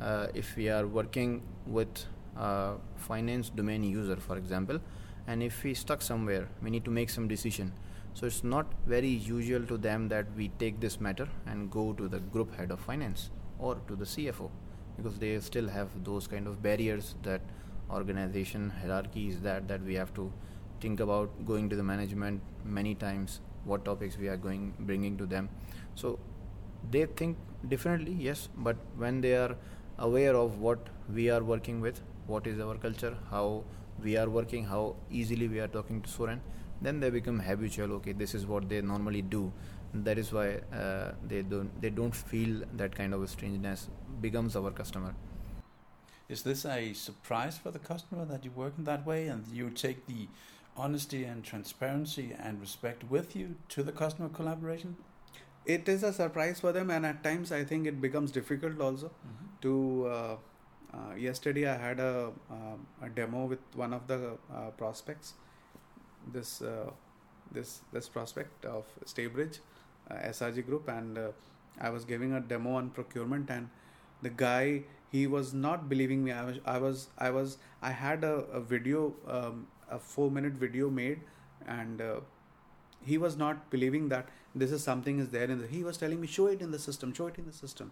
uh, 0.02 0.28
if 0.34 0.56
we 0.56 0.70
are 0.70 0.88
working 0.88 1.44
with 1.68 2.06
uh, 2.36 2.74
finance 2.96 3.50
domain 3.50 3.84
user 3.84 4.16
for 4.16 4.38
example 4.38 4.80
and 5.28 5.44
if 5.44 5.64
we 5.64 5.76
stuck 5.76 6.02
somewhere 6.02 6.48
we 6.64 6.72
need 6.72 6.84
to 6.86 6.92
make 6.92 7.12
some 7.12 7.28
decision. 7.28 7.72
So 8.16 8.26
it's 8.26 8.44
not 8.44 8.66
very 8.88 9.10
usual 9.10 9.68
to 9.68 9.78
them 9.78 10.08
that 10.08 10.26
we 10.36 10.48
take 10.58 10.80
this 10.80 11.00
matter 11.00 11.28
and 11.46 11.70
go 11.70 11.94
to 11.94 12.08
the 12.08 12.20
group 12.20 12.56
head 12.56 12.72
of 12.72 12.80
finance 12.80 13.30
or 13.60 13.76
to 13.88 13.96
the 13.96 14.06
CFO 14.06 14.50
because 14.98 15.20
they 15.20 15.40
still 15.42 15.68
have 15.68 15.90
those 16.04 16.26
kind 16.26 16.48
of 16.48 16.64
barriers 16.64 17.14
that 17.22 17.42
organization 17.92 18.72
hierarchy 18.82 19.28
is 19.28 19.42
that 19.42 19.68
that 19.68 19.84
we 19.84 19.94
have 19.94 20.12
to 20.16 20.32
think 20.86 21.04
about 21.10 21.44
going 21.52 21.70
to 21.74 21.76
the 21.82 21.88
management 21.92 22.42
many 22.80 22.96
times 23.04 23.42
what 23.66 23.86
topics 23.92 24.18
we 24.24 24.28
are 24.28 24.38
going 24.38 24.74
bringing 24.80 25.18
to 25.18 25.26
them. 25.36 25.50
So 25.96 26.20
they 26.92 27.06
think 27.06 27.38
differently 27.68 28.16
yes 28.20 28.50
but 28.58 28.76
when 28.96 29.22
they 29.22 29.36
are 29.36 29.56
aware 29.98 30.36
of 30.36 30.60
what 30.60 30.90
we 31.14 31.30
are 31.30 31.44
working 31.44 31.82
with 31.82 32.02
what 32.28 32.48
is 32.48 32.60
our 32.60 32.76
culture 32.76 33.16
how 33.32 33.64
we 34.04 34.18
are 34.18 34.30
working 34.30 34.66
how 34.66 34.96
easily 35.10 35.48
we 35.48 35.60
are 35.60 35.68
talking 35.68 36.02
to 36.02 36.10
Søren 36.10 36.40
then 36.82 37.00
they 37.00 37.10
become 37.10 37.40
habitual 37.40 37.94
okay 37.98 38.12
this 38.12 38.36
is 38.36 38.46
what 38.46 38.70
they 38.70 38.82
normally 38.82 39.22
do. 39.22 39.52
That 39.94 40.18
is 40.18 40.34
why 40.34 40.60
uh, 40.74 41.14
they 41.26 41.42
don't 41.42 41.82
they 41.82 41.90
don't 41.90 42.14
feel 42.14 42.64
that 42.74 42.96
kind 42.96 43.14
of 43.14 43.30
strangeness 43.30 43.88
becomes 44.22 44.58
our 44.58 44.72
customer. 44.72 45.14
Is 46.28 46.44
this 46.44 46.66
a 46.66 46.94
surprise 46.94 47.58
for 47.58 47.72
the 47.72 47.80
customer 47.80 48.26
that 48.26 48.44
you 48.44 48.52
work 48.52 48.74
in 48.78 48.84
that 48.84 49.06
way 49.06 49.28
and 49.28 49.48
you 49.48 49.70
take 49.70 50.06
the 50.08 50.28
honesty 50.78 51.24
and 51.24 51.44
transparency 51.44 52.36
and 52.38 52.60
respect 52.60 53.04
with 53.10 53.36
you 53.36 53.56
to 53.70 53.84
the 53.84 53.92
customer 53.92 54.30
collaboration? 54.30 54.98
It 55.66 55.90
is 55.90 56.04
a 56.04 56.14
surprise 56.14 56.60
for 56.60 56.72
them 56.72 56.92
and 56.92 57.06
at 57.06 57.24
times 57.24 57.52
i 57.52 57.64
think 57.64 57.88
it 57.88 58.02
becomes 58.02 58.32
difficult 58.32 58.80
also. 58.80 59.08
Mm-hmm. 59.08 59.46
to 59.62 60.08
uh, 60.08 60.36
uh, 60.94 61.16
yesterday 61.16 61.68
i 61.68 61.78
had 61.78 62.00
a, 62.00 62.32
uh, 62.52 63.06
a 63.06 63.10
demo 63.10 63.46
with 63.46 63.60
one 63.74 63.94
of 63.94 64.08
the 64.08 64.38
uh, 64.54 64.70
prospects. 64.82 65.34
This 66.34 66.62
uh, 66.62 66.92
this 67.52 67.82
this 67.94 68.10
prospect 68.10 68.66
of 68.66 68.86
staybridge 69.06 69.60
uh, 70.12 70.16
srg 70.36 70.66
group 70.66 70.88
and 70.90 71.20
i 71.80 71.90
was 71.90 72.06
giving 72.06 72.34
a 72.34 72.40
demo 72.40 72.76
on 72.76 72.90
procurement 72.90 73.50
and 73.50 73.70
the 74.22 74.30
guy 74.30 74.84
he 75.12 75.28
was 75.28 75.54
not 75.54 75.88
believing 75.90 76.24
me. 76.24 76.32
I 76.32 76.44
was 76.46 76.60
i 76.66 76.78
was 76.78 77.08
i 77.18 77.30
was 77.30 77.58
i 77.82 77.92
had 77.92 78.24
a, 78.24 78.36
a 78.60 78.60
video 78.60 79.14
um, 79.28 79.68
a 79.96 80.00
4 80.00 80.32
minute 80.32 80.54
video 80.54 80.90
made 80.90 81.22
and 81.68 82.02
uh, 82.02 82.16
he 83.06 83.18
was 83.18 83.38
not 83.38 83.70
believing 83.70 84.10
that 84.10 84.30
this 84.64 84.72
is 84.72 84.84
something 84.84 85.20
is 85.20 85.30
there 85.30 85.50
in 85.56 85.62
the 85.62 85.68
he 85.68 85.84
was 85.84 85.98
telling 86.04 86.22
me 86.22 86.28
show 86.36 86.48
it 86.48 86.62
in 86.68 86.72
the 86.76 86.80
system 86.80 87.14
show 87.14 87.28
it 87.28 87.38
in 87.38 87.46
the 87.46 87.54
system. 87.54 87.92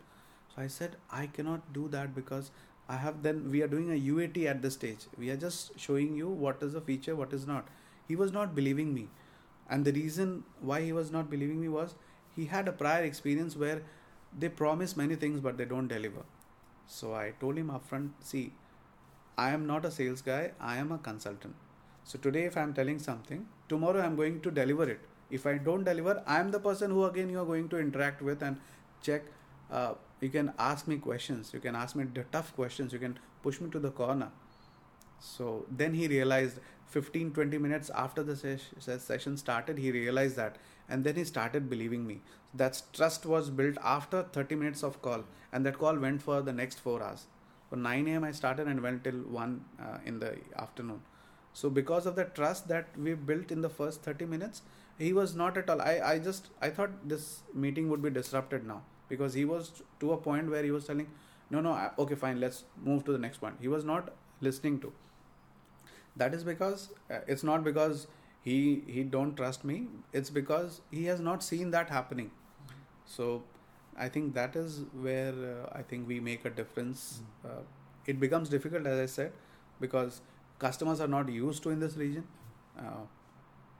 So 0.53 0.61
i 0.61 0.67
said 0.67 0.95
i 1.21 1.25
cannot 1.37 1.73
do 1.73 1.87
that 1.95 2.15
because 2.15 2.51
i 2.95 2.97
have 3.03 3.21
then 3.25 3.41
we 3.55 3.61
are 3.65 3.71
doing 3.73 3.91
a 3.95 3.99
uat 4.13 4.45
at 4.53 4.61
this 4.61 4.79
stage. 4.79 5.07
We 5.17 5.29
are 5.31 5.41
just 5.45 5.79
showing 5.79 6.15
you 6.15 6.29
what 6.29 6.63
is 6.69 6.75
a 6.75 6.81
feature 6.81 7.15
what 7.15 7.33
is 7.33 7.47
not. 7.47 7.67
He 8.07 8.15
was 8.15 8.33
not 8.33 8.55
believing 8.55 8.93
me. 8.93 9.07
And 9.69 9.85
the 9.85 9.93
reason 9.93 10.43
why 10.69 10.81
he 10.81 10.91
was 10.91 11.11
not 11.11 11.29
believing 11.29 11.61
me 11.61 11.69
was 11.69 11.95
he 12.35 12.45
had 12.45 12.67
a 12.67 12.71
prior 12.71 13.03
experience 13.03 13.55
where 13.55 13.81
they 14.37 14.49
promise 14.49 14.97
many 14.97 15.15
things 15.15 15.39
but 15.39 15.57
they 15.57 15.65
don't 15.65 15.87
deliver. 15.87 16.25
So 16.87 17.13
i 17.13 17.25
told 17.43 17.57
him 17.57 17.69
upfront 17.77 18.29
see 18.31 18.45
i 19.37 19.51
am 19.57 19.65
not 19.67 19.85
a 19.85 19.91
sales 19.91 20.21
guy 20.21 20.41
i 20.71 20.77
am 20.77 20.91
a 20.95 20.97
consultant 21.05 21.62
so 22.03 22.19
today, 22.19 22.43
if 22.43 22.57
I'm 22.57 22.73
telling 22.73 22.99
something, 22.99 23.45
tomorrow 23.69 24.01
I'm 24.01 24.15
going 24.15 24.41
to 24.41 24.51
deliver 24.51 24.89
it. 24.89 24.99
If 25.29 25.45
I 25.47 25.57
don't 25.57 25.83
deliver, 25.83 26.21
I'm 26.27 26.51
the 26.51 26.59
person 26.59 26.91
who 26.91 27.05
again 27.05 27.29
you 27.29 27.39
are 27.39 27.45
going 27.45 27.69
to 27.69 27.79
interact 27.79 28.21
with 28.21 28.41
and 28.41 28.57
check. 29.01 29.23
Uh, 29.71 29.93
you 30.19 30.29
can 30.29 30.53
ask 30.59 30.87
me 30.87 30.97
questions. 30.97 31.51
You 31.53 31.59
can 31.59 31.75
ask 31.75 31.95
me 31.95 32.05
the 32.05 32.23
tough 32.31 32.55
questions. 32.55 32.93
You 32.93 32.99
can 32.99 33.17
push 33.41 33.59
me 33.59 33.69
to 33.71 33.79
the 33.79 33.91
corner. 33.91 34.29
So 35.19 35.65
then 35.71 35.93
he 35.93 36.07
realized 36.07 36.59
15 36.87 37.31
20 37.31 37.57
minutes 37.57 37.89
after 37.89 38.23
the 38.23 38.35
ses- 38.35 39.03
session 39.03 39.37
started, 39.37 39.77
he 39.77 39.91
realized 39.91 40.35
that. 40.35 40.57
And 40.89 41.03
then 41.03 41.15
he 41.15 41.23
started 41.23 41.69
believing 41.69 42.05
me. 42.05 42.21
That 42.53 42.81
trust 42.91 43.25
was 43.25 43.49
built 43.49 43.77
after 43.81 44.23
30 44.23 44.55
minutes 44.55 44.83
of 44.83 45.01
call. 45.01 45.23
And 45.51 45.65
that 45.65 45.79
call 45.79 45.97
went 45.97 46.21
for 46.21 46.41
the 46.41 46.53
next 46.53 46.79
four 46.79 47.01
hours. 47.01 47.25
For 47.69 47.77
9 47.77 48.07
a.m., 48.07 48.23
I 48.23 48.31
started 48.31 48.67
and 48.67 48.81
went 48.81 49.03
till 49.03 49.13
1 49.13 49.65
uh, 49.79 49.97
in 50.05 50.19
the 50.19 50.37
afternoon. 50.57 51.01
So 51.53 51.69
because 51.69 52.05
of 52.05 52.15
the 52.15 52.25
trust 52.25 52.67
that 52.67 52.87
we 52.97 53.13
built 53.13 53.51
in 53.51 53.61
the 53.61 53.69
first 53.69 54.01
30 54.03 54.25
minutes, 54.25 54.61
he 54.97 55.13
was 55.13 55.35
not 55.35 55.57
at 55.57 55.69
all. 55.69 55.81
I, 55.81 55.99
I 56.13 56.19
just 56.19 56.49
I 56.61 56.69
thought 56.69 57.07
this 57.07 57.41
meeting 57.53 57.89
would 57.89 58.01
be 58.01 58.09
disrupted 58.09 58.65
now 58.65 58.81
because 59.09 59.33
he 59.33 59.45
was 59.45 59.83
to 59.99 60.13
a 60.13 60.17
point 60.17 60.49
where 60.49 60.63
he 60.63 60.71
was 60.71 60.85
telling, 60.85 61.07
no, 61.49 61.61
no, 61.61 61.91
okay, 61.99 62.15
fine, 62.15 62.39
let's 62.39 62.63
move 62.83 63.03
to 63.05 63.11
the 63.11 63.17
next 63.17 63.37
point. 63.37 63.55
He 63.61 63.67
was 63.67 63.83
not 63.83 64.13
listening 64.41 64.79
to. 64.81 64.93
That 66.15 66.33
is 66.33 66.43
because 66.43 66.89
uh, 67.11 67.19
it's 67.27 67.43
not 67.43 67.63
because 67.63 68.07
he 68.41 68.83
he 68.87 69.03
don't 69.03 69.35
trust 69.35 69.63
me. 69.63 69.87
It's 70.11 70.29
because 70.29 70.81
he 70.91 71.05
has 71.05 71.19
not 71.19 71.43
seen 71.43 71.71
that 71.71 71.89
happening. 71.89 72.31
So 73.05 73.43
I 73.97 74.09
think 74.09 74.33
that 74.35 74.55
is 74.55 74.81
where 74.93 75.33
uh, 75.33 75.69
I 75.79 75.81
think 75.81 76.07
we 76.07 76.19
make 76.19 76.45
a 76.45 76.49
difference. 76.49 77.21
Mm. 77.45 77.51
Uh, 77.51 77.61
it 78.05 78.19
becomes 78.19 78.49
difficult, 78.49 78.85
as 78.85 78.99
I 78.99 79.05
said, 79.05 79.31
because 79.79 80.21
customers 80.65 81.01
are 81.05 81.11
not 81.15 81.29
used 81.29 81.63
to 81.63 81.69
in 81.75 81.79
this 81.79 81.97
region. 82.03 82.23
Uh, 82.77 83.03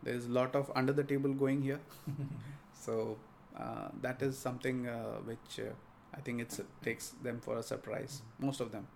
there 0.04 0.16
is 0.16 0.26
a 0.26 0.34
lot 0.40 0.56
of 0.56 0.72
under 0.76 0.94
the 0.94 1.04
table 1.12 1.34
going 1.44 1.62
here, 1.62 1.80
so 2.86 3.18
uh, 3.58 3.88
that 4.02 4.22
is 4.22 4.38
something 4.38 4.88
uh, 4.88 5.16
which 5.30 5.60
uh, 5.60 5.72
I 6.14 6.22
think 6.22 6.42
it 6.42 6.60
takes 6.84 7.10
them 7.28 7.40
for 7.40 7.58
a 7.58 7.64
surprise. 7.64 8.22
Most 8.40 8.60
of 8.66 8.72
them, 8.72 8.88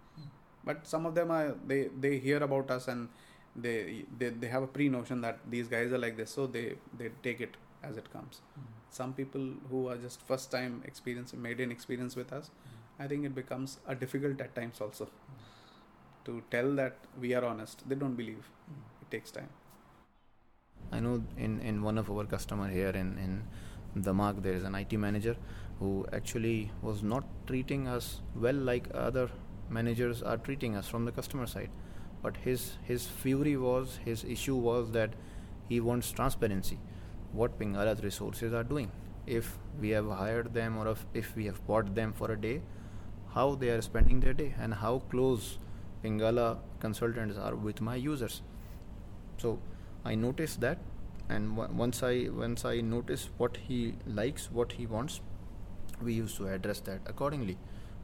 but 0.64 0.86
some 0.96 1.06
of 1.06 1.16
them 1.16 1.32
are 1.32 1.56
they 1.74 1.80
they 2.06 2.18
hear 2.28 2.44
about 2.50 2.72
us 2.78 2.88
and 2.88 3.08
they 3.56 4.06
they, 4.18 4.30
they 4.30 4.48
have 4.48 4.64
a 4.64 4.72
pre 4.80 4.90
notion 4.90 5.22
that 5.22 5.40
these 5.50 5.68
guys 5.68 5.92
are 5.92 6.04
like 6.08 6.18
this, 6.18 6.32
so 6.40 6.48
they 6.58 6.66
they 6.98 7.12
take 7.24 7.42
it 7.42 7.56
as 7.84 7.98
it 7.98 8.12
comes. 8.12 8.42
Mm. 8.60 8.64
Some 8.90 9.14
people 9.14 9.48
who 9.70 9.88
are 9.88 9.98
just 9.98 10.28
first 10.28 10.52
time 10.52 10.82
experience 10.86 11.34
made 11.34 11.60
an 11.60 11.72
experience 11.72 12.16
with 12.16 12.34
us. 12.34 12.52
I 13.00 13.08
think 13.08 13.26
it 13.26 13.36
becomes 13.36 13.80
a 13.88 13.96
difficult 13.96 14.42
at 14.42 14.56
times 14.56 14.82
also. 14.82 15.10
To 16.28 16.44
tell 16.52 16.76
that 16.76 16.96
we 17.20 17.34
are 17.34 17.44
honest. 17.46 17.88
They 17.90 17.96
don't 17.96 18.16
believe. 18.16 18.50
Mm. 18.70 19.02
It 19.02 19.12
takes 19.12 19.32
time. 19.32 19.50
I 20.92 21.00
know 21.00 21.24
in, 21.38 21.60
in 21.62 21.82
one 21.82 21.98
of 21.98 22.10
our 22.12 22.26
customer 22.26 22.68
here 22.70 22.90
in, 22.90 23.18
in 23.18 24.04
Damac 24.04 24.42
there 24.42 24.54
is 24.54 24.64
an 24.64 24.76
IT 24.76 24.94
manager 24.94 25.36
who 25.80 26.06
actually 26.14 26.72
was 26.82 27.04
not 27.04 27.24
treating 27.46 27.88
us 27.88 28.22
well 28.36 28.56
like 28.56 28.88
other 28.94 29.30
managers 29.70 30.22
are 30.22 30.38
treating 30.38 30.76
us 30.76 30.88
from 30.88 31.06
the 31.06 31.12
customer 31.12 31.46
side. 31.46 31.70
But 32.22 32.38
his 32.38 32.78
his 32.84 33.06
fury 33.08 33.58
was 33.58 34.00
his 34.04 34.24
issue 34.24 34.56
was 34.56 34.92
that 34.92 35.14
he 35.70 35.80
wants 35.80 36.12
transparency. 36.12 36.80
What 37.32 37.60
Pingala's 37.60 38.04
resources 38.04 38.54
are 38.54 38.64
doing. 38.64 38.92
If 39.26 39.58
we 39.80 39.90
have 39.90 40.10
hired 40.10 40.54
them 40.54 40.78
or 40.78 40.88
if, 40.90 41.06
if 41.14 41.36
we 41.36 41.46
have 41.46 41.66
bought 41.68 41.94
them 41.96 42.14
for 42.14 42.32
a 42.32 42.38
day, 42.40 42.62
how 43.34 43.56
they 43.56 43.70
are 43.70 43.82
spending 43.82 44.22
their 44.22 44.34
day 44.34 44.54
and 44.58 44.74
how 44.74 45.00
close 45.12 45.58
Pingala 46.04 46.60
consultants 46.80 47.38
are 47.38 47.56
with 47.56 47.82
my 47.82 47.96
users. 47.96 48.42
So 49.38 49.60
I 50.06 50.16
notice 50.16 50.56
that, 50.58 50.80
and 51.30 51.56
w- 51.56 51.74
once 51.74 52.04
I 52.04 52.30
once 52.30 52.66
I 52.66 52.82
notice 52.82 53.30
what 53.38 53.58
he 53.58 53.96
likes, 54.06 54.50
what 54.52 54.74
he 54.74 54.86
wants, 54.86 55.22
we 56.02 56.14
used 56.14 56.38
to 56.38 56.48
address 56.48 56.80
that 56.82 57.02
accordingly, 57.06 57.58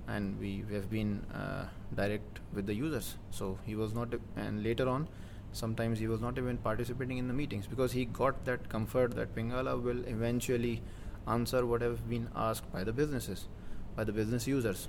and 0.08 0.40
we, 0.40 0.64
we 0.68 0.76
have 0.76 0.90
been 0.90 1.26
uh, 1.34 1.66
direct 1.96 2.40
with 2.54 2.66
the 2.66 2.74
users. 2.74 3.16
So 3.32 3.58
he 3.66 3.76
was 3.76 3.94
not, 3.94 4.14
and 4.36 4.64
later 4.64 4.88
on, 4.90 5.08
sometimes 5.52 6.00
he 6.00 6.08
was 6.08 6.22
not 6.22 6.38
even 6.38 6.58
participating 6.58 7.18
in 7.18 7.28
the 7.28 7.34
meetings 7.34 7.68
because 7.68 7.92
he 7.92 8.06
got 8.06 8.46
that 8.46 8.70
comfort 8.70 9.16
that 9.16 9.36
Pingala 9.36 9.82
will 9.82 10.04
eventually 10.06 10.82
answer 11.28 11.66
what 11.66 11.82
have 11.82 12.10
been 12.10 12.28
asked 12.36 12.72
by 12.74 12.84
the 12.84 12.92
businesses, 12.92 13.48
by 13.96 14.04
the 14.04 14.12
business 14.12 14.48
users 14.48 14.88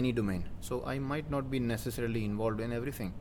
any 0.00 0.12
domain. 0.12 0.44
So 0.60 0.82
i 0.92 0.98
might 0.98 1.30
not 1.30 1.50
be 1.54 1.58
necessarily 1.58 2.24
involved 2.24 2.60
in 2.60 2.72
everything. 2.72 3.14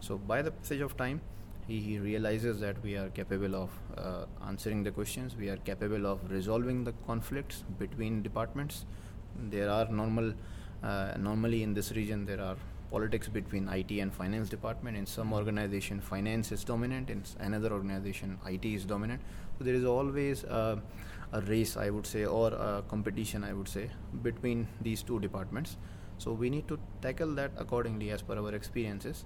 So 0.00 0.18
by 0.18 0.42
the 0.42 0.50
passage 0.50 0.80
of 0.80 0.96
time 0.96 1.20
he, 1.68 1.80
he 1.80 1.98
realizes 1.98 2.60
that 2.60 2.82
we 2.82 2.96
are 2.96 3.08
capable 3.08 3.54
of 3.54 3.70
uh, 3.96 4.24
answering 4.46 4.82
the 4.82 4.90
questions. 4.90 5.36
We 5.36 5.48
are 5.48 5.56
capable 5.56 6.06
of 6.06 6.30
resolving 6.30 6.84
the 6.84 6.92
conflicts 7.06 7.64
between 7.78 8.22
departments. 8.22 8.84
There 9.50 9.70
are 9.70 9.86
normal 9.88 10.34
uh, 10.82 11.14
normally 11.18 11.62
in 11.62 11.72
this 11.72 11.92
region 11.92 12.26
there 12.26 12.40
are 12.40 12.56
politics 12.90 13.28
between 13.28 13.68
IT 13.68 13.90
and 13.98 14.12
finance 14.12 14.48
department. 14.48 14.96
In 14.96 15.06
some 15.06 15.32
organization 15.32 16.00
finance 16.00 16.52
is 16.52 16.64
dominant. 16.64 17.10
In 17.10 17.22
another 17.40 17.72
organization 17.72 18.38
IT 18.46 18.64
is 18.64 18.84
dominant. 18.84 19.20
So 19.58 19.64
there 19.64 19.74
is 19.74 19.84
always 19.84 20.44
uh, 20.44 20.76
a 21.32 21.40
race 21.42 21.76
I 21.76 21.90
would 21.90 22.06
say 22.06 22.24
or 22.24 22.48
a 22.52 22.82
competition 22.88 23.42
I 23.42 23.52
would 23.52 23.68
say 23.68 23.90
between 24.22 24.68
these 24.80 25.02
two 25.02 25.18
departments 25.20 25.76
so 26.18 26.32
we 26.32 26.50
need 26.50 26.68
to 26.68 26.78
tackle 27.02 27.34
that 27.34 27.52
accordingly 27.56 28.10
as 28.10 28.22
per 28.22 28.36
our 28.38 28.54
experiences. 28.54 29.24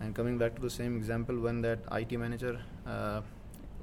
And 0.00 0.14
coming 0.14 0.38
back 0.38 0.54
to 0.54 0.62
the 0.62 0.70
same 0.70 0.96
example, 0.96 1.38
when 1.38 1.60
that 1.62 1.80
IT 1.92 2.18
manager 2.18 2.60
uh, 2.86 3.20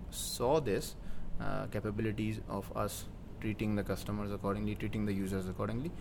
saw 0.09 0.59
this 0.59 0.95
uh, 1.39 1.67
capabilities 1.67 2.39
of 2.49 2.75
us 2.75 3.05
treating 3.39 3.75
the 3.75 3.83
customers 3.83 4.31
accordingly, 4.31 4.73
treating 4.75 5.05
the 5.05 5.13
users 5.13 5.47
accordingly, 5.47 5.91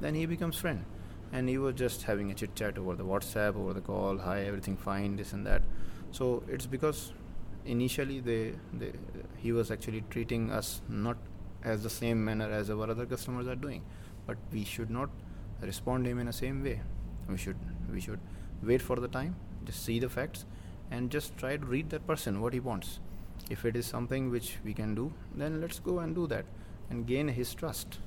then 0.00 0.14
he 0.14 0.24
becomes 0.24 0.56
friend. 0.56 0.84
And 1.32 1.48
he 1.48 1.58
was 1.58 1.74
just 1.74 2.04
having 2.04 2.30
a 2.30 2.34
chit 2.34 2.54
chat 2.54 2.78
over 2.78 2.94
the 2.94 3.04
WhatsApp, 3.04 3.56
over 3.56 3.74
the 3.74 3.80
call, 3.80 4.18
hi, 4.18 4.44
everything 4.44 4.76
fine, 4.76 5.16
this 5.16 5.32
and 5.32 5.44
that. 5.46 5.62
So 6.12 6.42
it's 6.48 6.66
because 6.66 7.12
initially 7.66 8.20
they, 8.20 8.52
they 8.72 8.92
he 9.36 9.52
was 9.52 9.70
actually 9.70 10.04
treating 10.08 10.50
us 10.50 10.80
not 10.88 11.16
as 11.64 11.82
the 11.82 11.90
same 11.90 12.24
manner 12.24 12.50
as 12.50 12.70
our 12.70 12.88
other 12.88 13.04
customers 13.04 13.48
are 13.48 13.56
doing 13.56 13.82
but 14.26 14.36
we 14.52 14.64
should 14.64 14.90
not 14.90 15.10
respond 15.62 16.06
him 16.06 16.18
in 16.18 16.26
the 16.26 16.32
same 16.32 16.62
way 16.62 16.80
we 17.28 17.36
should 17.36 17.56
we 17.92 18.00
should 18.00 18.20
wait 18.62 18.82
for 18.82 18.96
the 18.96 19.08
time 19.08 19.34
just 19.64 19.84
see 19.84 19.98
the 19.98 20.08
facts 20.08 20.44
and 20.90 21.10
just 21.10 21.36
try 21.36 21.56
to 21.56 21.66
read 21.66 21.90
that 21.90 22.06
person 22.06 22.40
what 22.40 22.52
he 22.52 22.60
wants 22.60 23.00
if 23.50 23.64
it 23.64 23.76
is 23.76 23.86
something 23.86 24.30
which 24.30 24.56
we 24.64 24.72
can 24.72 24.94
do 24.94 25.12
then 25.34 25.60
let's 25.60 25.78
go 25.78 25.98
and 26.00 26.14
do 26.14 26.26
that 26.26 26.44
and 26.90 27.06
gain 27.06 27.28
his 27.28 27.54
trust 27.54 27.98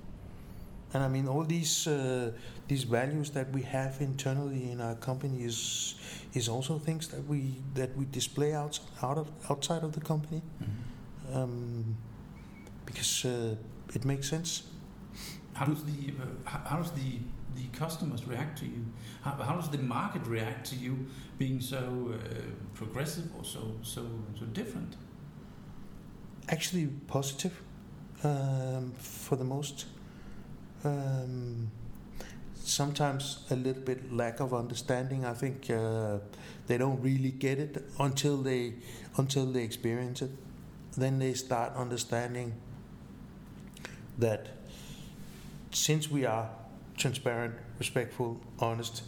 and 0.93 1.03
I 1.03 1.07
mean, 1.07 1.27
all 1.27 1.43
these 1.43 1.87
uh, 1.87 2.31
these 2.67 2.83
values 2.83 3.29
that 3.31 3.51
we 3.51 3.61
have 3.61 4.01
internally 4.01 4.71
in 4.71 4.81
our 4.81 4.95
company 4.95 5.43
is 5.43 5.95
is 6.33 6.49
also 6.49 6.79
things 6.79 7.07
that 7.09 7.27
we 7.27 7.61
that 7.75 7.95
we 7.95 8.05
display 8.05 8.53
out 8.53 8.79
out 9.03 9.17
of 9.17 9.29
outside 9.49 9.83
of 9.83 9.91
the 9.93 10.01
company, 10.01 10.41
mm-hmm. 10.41 11.37
um, 11.37 11.95
because 12.85 13.25
uh, 13.25 13.55
it 13.93 14.03
makes 14.03 14.29
sense. 14.29 14.63
How 15.53 15.65
does 15.65 15.83
the 15.83 16.13
uh, 16.21 16.57
how 16.69 16.77
does 16.77 16.91
the 16.91 17.19
the 17.55 17.77
customers 17.77 18.25
react 18.25 18.57
to 18.59 18.65
you? 18.65 18.85
How, 19.21 19.31
how 19.31 19.55
does 19.55 19.69
the 19.69 19.77
market 19.77 20.25
react 20.25 20.65
to 20.67 20.75
you 20.75 21.07
being 21.37 21.61
so 21.61 22.13
uh, 22.13 22.17
progressive 22.73 23.29
or 23.37 23.43
so 23.43 23.75
so 23.81 24.05
so 24.37 24.45
different? 24.45 24.95
Actually, 26.47 26.87
positive 27.07 27.61
um, 28.23 28.93
for 28.97 29.35
the 29.35 29.43
most 29.43 29.85
um, 30.83 31.71
sometimes 32.55 33.45
a 33.49 33.55
little 33.55 33.81
bit 33.81 34.13
lack 34.13 34.39
of 34.39 34.53
understanding. 34.53 35.25
I 35.25 35.33
think 35.33 35.69
uh, 35.69 36.19
they 36.67 36.77
don't 36.77 37.01
really 37.01 37.31
get 37.31 37.59
it 37.59 37.83
until 37.99 38.37
they 38.37 38.75
until 39.17 39.45
they 39.45 39.63
experience 39.63 40.21
it. 40.21 40.31
Then 40.97 41.19
they 41.19 41.33
start 41.33 41.75
understanding 41.75 42.53
that 44.17 44.49
since 45.71 46.09
we 46.11 46.25
are 46.25 46.49
transparent, 46.99 47.55
respectful, 47.79 48.39
honest, 48.59 49.01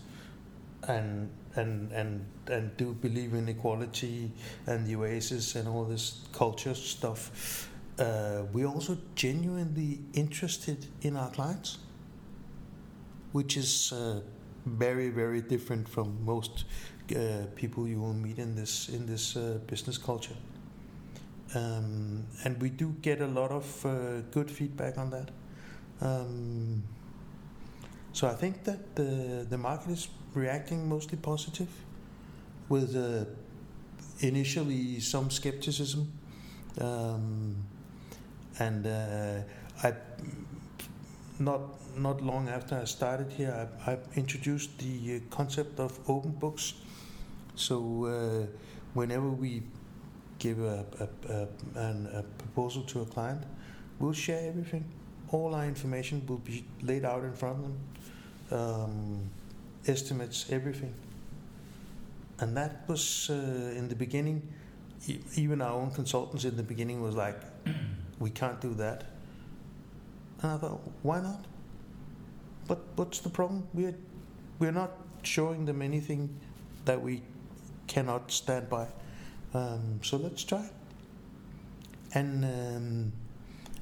and 0.87 1.29
and 1.55 1.91
and 1.91 2.25
and 2.47 2.75
do 2.77 2.93
believe 2.93 3.33
in 3.35 3.47
equality 3.47 4.31
and 4.65 4.87
the 4.87 4.95
oasis 4.95 5.55
and 5.55 5.67
all 5.67 5.83
this 5.83 6.25
culture 6.31 6.73
stuff 6.73 7.69
uh, 8.01 8.43
we're 8.51 8.67
also 8.67 8.97
genuinely 9.15 9.99
interested 10.13 10.87
in 11.01 11.15
our 11.15 11.29
clients, 11.29 11.77
which 13.31 13.57
is 13.57 13.93
uh, 13.93 14.21
very, 14.65 15.09
very 15.09 15.41
different 15.41 15.87
from 15.87 16.23
most 16.25 16.65
uh, 17.15 17.45
people 17.55 17.87
you 17.87 17.99
will 17.99 18.13
meet 18.13 18.39
in 18.39 18.55
this 18.55 18.89
in 18.89 19.05
this 19.05 19.35
uh, 19.35 19.59
business 19.67 19.97
culture. 19.97 20.35
Um, 21.53 22.25
and 22.45 22.61
we 22.61 22.69
do 22.69 22.95
get 23.01 23.21
a 23.21 23.27
lot 23.27 23.51
of 23.51 23.85
uh, 23.85 24.21
good 24.31 24.49
feedback 24.49 24.97
on 24.97 25.09
that. 25.09 25.29
Um, 25.99 26.83
so 28.13 28.27
I 28.27 28.33
think 28.33 28.63
that 28.63 28.95
the 28.95 29.45
the 29.49 29.57
market 29.57 29.91
is 29.91 30.07
reacting 30.33 30.87
mostly 30.87 31.17
positive, 31.17 31.69
with 32.69 32.95
uh, 32.95 33.25
initially 34.19 34.99
some 34.99 35.29
skepticism. 35.29 36.11
Um, 36.79 37.55
and 38.59 38.85
uh, 38.87 39.41
I 39.83 39.93
not 41.39 41.61
not 41.97 42.21
long 42.21 42.47
after 42.49 42.79
I 42.79 42.85
started 42.85 43.31
here, 43.31 43.69
I, 43.85 43.91
I 43.91 43.97
introduced 44.15 44.77
the 44.77 45.21
concept 45.29 45.79
of 45.79 45.99
open 46.07 46.31
books. 46.31 46.73
So 47.55 48.05
uh, 48.05 48.47
whenever 48.93 49.29
we 49.29 49.63
give 50.39 50.59
a, 50.59 50.85
a, 50.99 51.33
a, 51.33 51.47
an, 51.75 52.07
a, 52.13 52.23
proposal 52.23 52.83
to 52.83 53.01
a 53.01 53.05
client, 53.05 53.43
we'll 53.99 54.13
share 54.13 54.47
everything. 54.47 54.85
All 55.31 55.55
our 55.55 55.65
information 55.65 56.25
will 56.27 56.37
be 56.37 56.65
laid 56.81 57.05
out 57.05 57.23
in 57.23 57.33
front 57.33 57.57
of 57.57 57.63
them, 57.63 57.77
um, 58.51 59.29
estimates, 59.87 60.45
everything. 60.49 60.93
And 62.39 62.57
that 62.57 62.83
was 62.87 63.29
uh, 63.29 63.33
in 63.33 63.87
the 63.87 63.95
beginning. 63.95 64.47
Even 65.35 65.61
our 65.61 65.73
own 65.73 65.91
consultants 65.91 66.43
in 66.43 66.57
the 66.57 66.63
beginning 66.63 67.01
was 67.01 67.15
like, 67.15 67.39
we 68.19 68.29
can't 68.29 68.59
do 68.59 68.73
that. 68.75 69.05
And 70.41 70.51
I 70.51 70.57
thought, 70.57 70.81
why 71.03 71.21
not? 71.21 71.45
But 72.67 72.79
what's 72.95 73.19
the 73.19 73.29
problem? 73.29 73.67
We're 73.73 73.95
we're 74.59 74.71
not 74.71 74.91
showing 75.23 75.65
them 75.65 75.81
anything 75.81 76.35
that 76.85 77.01
we 77.01 77.23
cannot 77.87 78.31
stand 78.31 78.69
by. 78.69 78.87
Um, 79.53 79.99
so 80.03 80.17
let's 80.17 80.43
try. 80.43 80.69
And 82.13 82.45
um, 82.45 83.13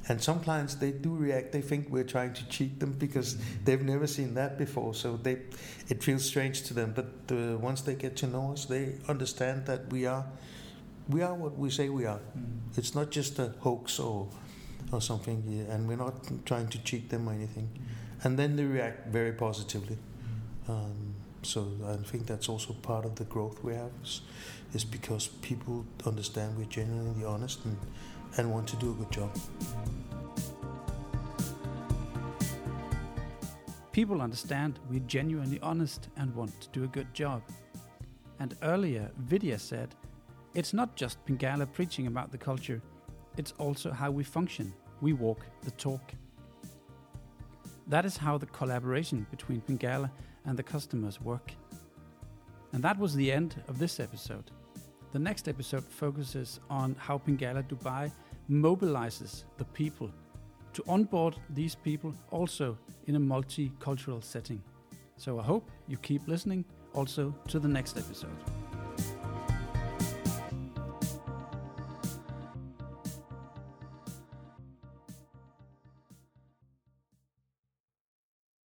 and 0.10 0.22
some 0.22 0.40
clients 0.40 0.76
they 0.76 0.92
do 0.92 1.16
react. 1.16 1.52
They 1.52 1.62
think 1.62 1.88
we're 1.90 2.04
trying 2.04 2.34
to 2.34 2.48
cheat 2.50 2.80
them 2.80 2.94
because 2.94 3.38
they've 3.64 3.82
never 3.82 4.08
seen 4.08 4.34
that 4.34 4.58
before. 4.58 4.96
So 4.96 5.18
they 5.18 5.38
it 5.88 6.04
feels 6.04 6.26
strange 6.26 6.64
to 6.64 6.74
them. 6.74 6.94
But 6.96 7.12
uh, 7.32 7.58
once 7.58 7.82
they 7.82 7.94
get 7.94 8.18
to 8.18 8.28
know 8.28 8.52
us, 8.54 8.66
they 8.66 8.96
understand 9.08 9.68
that 9.68 9.92
we 9.92 10.08
are 10.08 10.26
we 11.08 11.22
are 11.22 11.36
what 11.36 11.58
we 11.58 11.70
say 11.70 11.90
we 11.90 12.06
are. 12.06 12.20
Mm. 12.20 12.78
It's 12.78 12.96
not 12.96 13.12
just 13.12 13.38
a 13.40 13.54
hoax 13.60 14.00
or 14.00 14.28
or 14.92 15.02
something, 15.02 15.68
and 15.70 15.88
we're 15.88 15.96
not 15.96 16.16
trying 16.46 16.68
to 16.70 16.80
cheat 16.84 17.10
them 17.10 17.30
or 17.30 17.34
anything. 17.34 17.70
Mm. 17.74 18.26
And 18.26 18.40
then 18.40 18.56
they 18.56 18.66
react 18.66 19.08
very 19.10 19.34
positively. 19.34 19.98
Mm. 20.68 20.70
Um, 20.72 21.16
so 21.44 21.68
I 21.88 21.96
think 21.98 22.26
that's 22.26 22.50
also 22.50 22.74
part 22.74 23.06
of 23.06 23.16
the 23.16 23.24
growth 23.26 23.64
we 23.64 23.74
have 23.76 23.92
is, 24.04 24.22
is 24.74 24.84
because 24.84 25.28
people 25.42 25.86
understand 26.06 26.58
we're 26.58 26.66
genuinely 26.66 27.24
honest 27.24 27.64
and, 27.64 27.78
and 28.38 28.52
want 28.52 28.68
to 28.68 28.76
do 28.78 28.92
a 28.92 28.94
good 28.94 29.12
job. 29.12 29.32
People 33.92 34.22
understand 34.22 34.80
we're 34.90 35.00
genuinely 35.02 35.60
honest 35.62 36.10
and 36.18 36.34
want 36.36 36.60
to 36.62 36.70
do 36.70 36.84
a 36.84 36.88
good 36.88 37.14
job. 37.14 37.42
And 38.40 38.56
earlier, 38.62 39.12
Vidya 39.18 39.60
said 39.60 39.96
it's 40.54 40.74
not 40.74 40.96
just 40.96 41.24
Pingala 41.26 41.72
preaching 41.72 42.08
about 42.08 42.32
the 42.32 42.38
culture, 42.38 42.82
it's 43.38 43.54
also 43.58 43.92
how 43.92 44.12
we 44.12 44.24
function. 44.24 44.74
We 45.02 45.14
walk 45.14 45.46
the 45.64 45.72
talk. 45.72 46.14
That 47.88 48.06
is 48.06 48.18
how 48.18 48.38
the 48.38 48.46
collaboration 48.46 49.26
between 49.32 49.62
Pingala 49.62 50.12
and 50.46 50.58
the 50.58 50.64
customers 50.64 51.20
work. 51.20 51.52
And 52.72 52.84
that 52.84 53.00
was 53.00 53.16
the 53.16 53.32
end 53.32 53.62
of 53.68 53.80
this 53.80 54.00
episode. 54.00 54.52
The 55.12 55.20
next 55.20 55.48
episode 55.48 55.84
focuses 55.84 56.60
on 56.70 56.96
how 57.00 57.18
Pingala 57.18 57.64
Dubai 57.64 58.12
mobilizes 58.50 59.44
the 59.58 59.66
people 59.66 60.12
to 60.74 60.84
onboard 60.88 61.36
these 61.50 61.74
people 61.74 62.14
also 62.30 62.78
in 63.08 63.16
a 63.16 63.20
multicultural 63.20 64.24
setting. 64.24 64.62
So 65.18 65.40
I 65.40 65.44
hope 65.44 65.70
you 65.88 65.98
keep 65.98 66.28
listening 66.28 66.64
also 66.94 67.34
to 67.48 67.60
the 67.60 67.68
next 67.68 67.98
episode. 67.98 68.59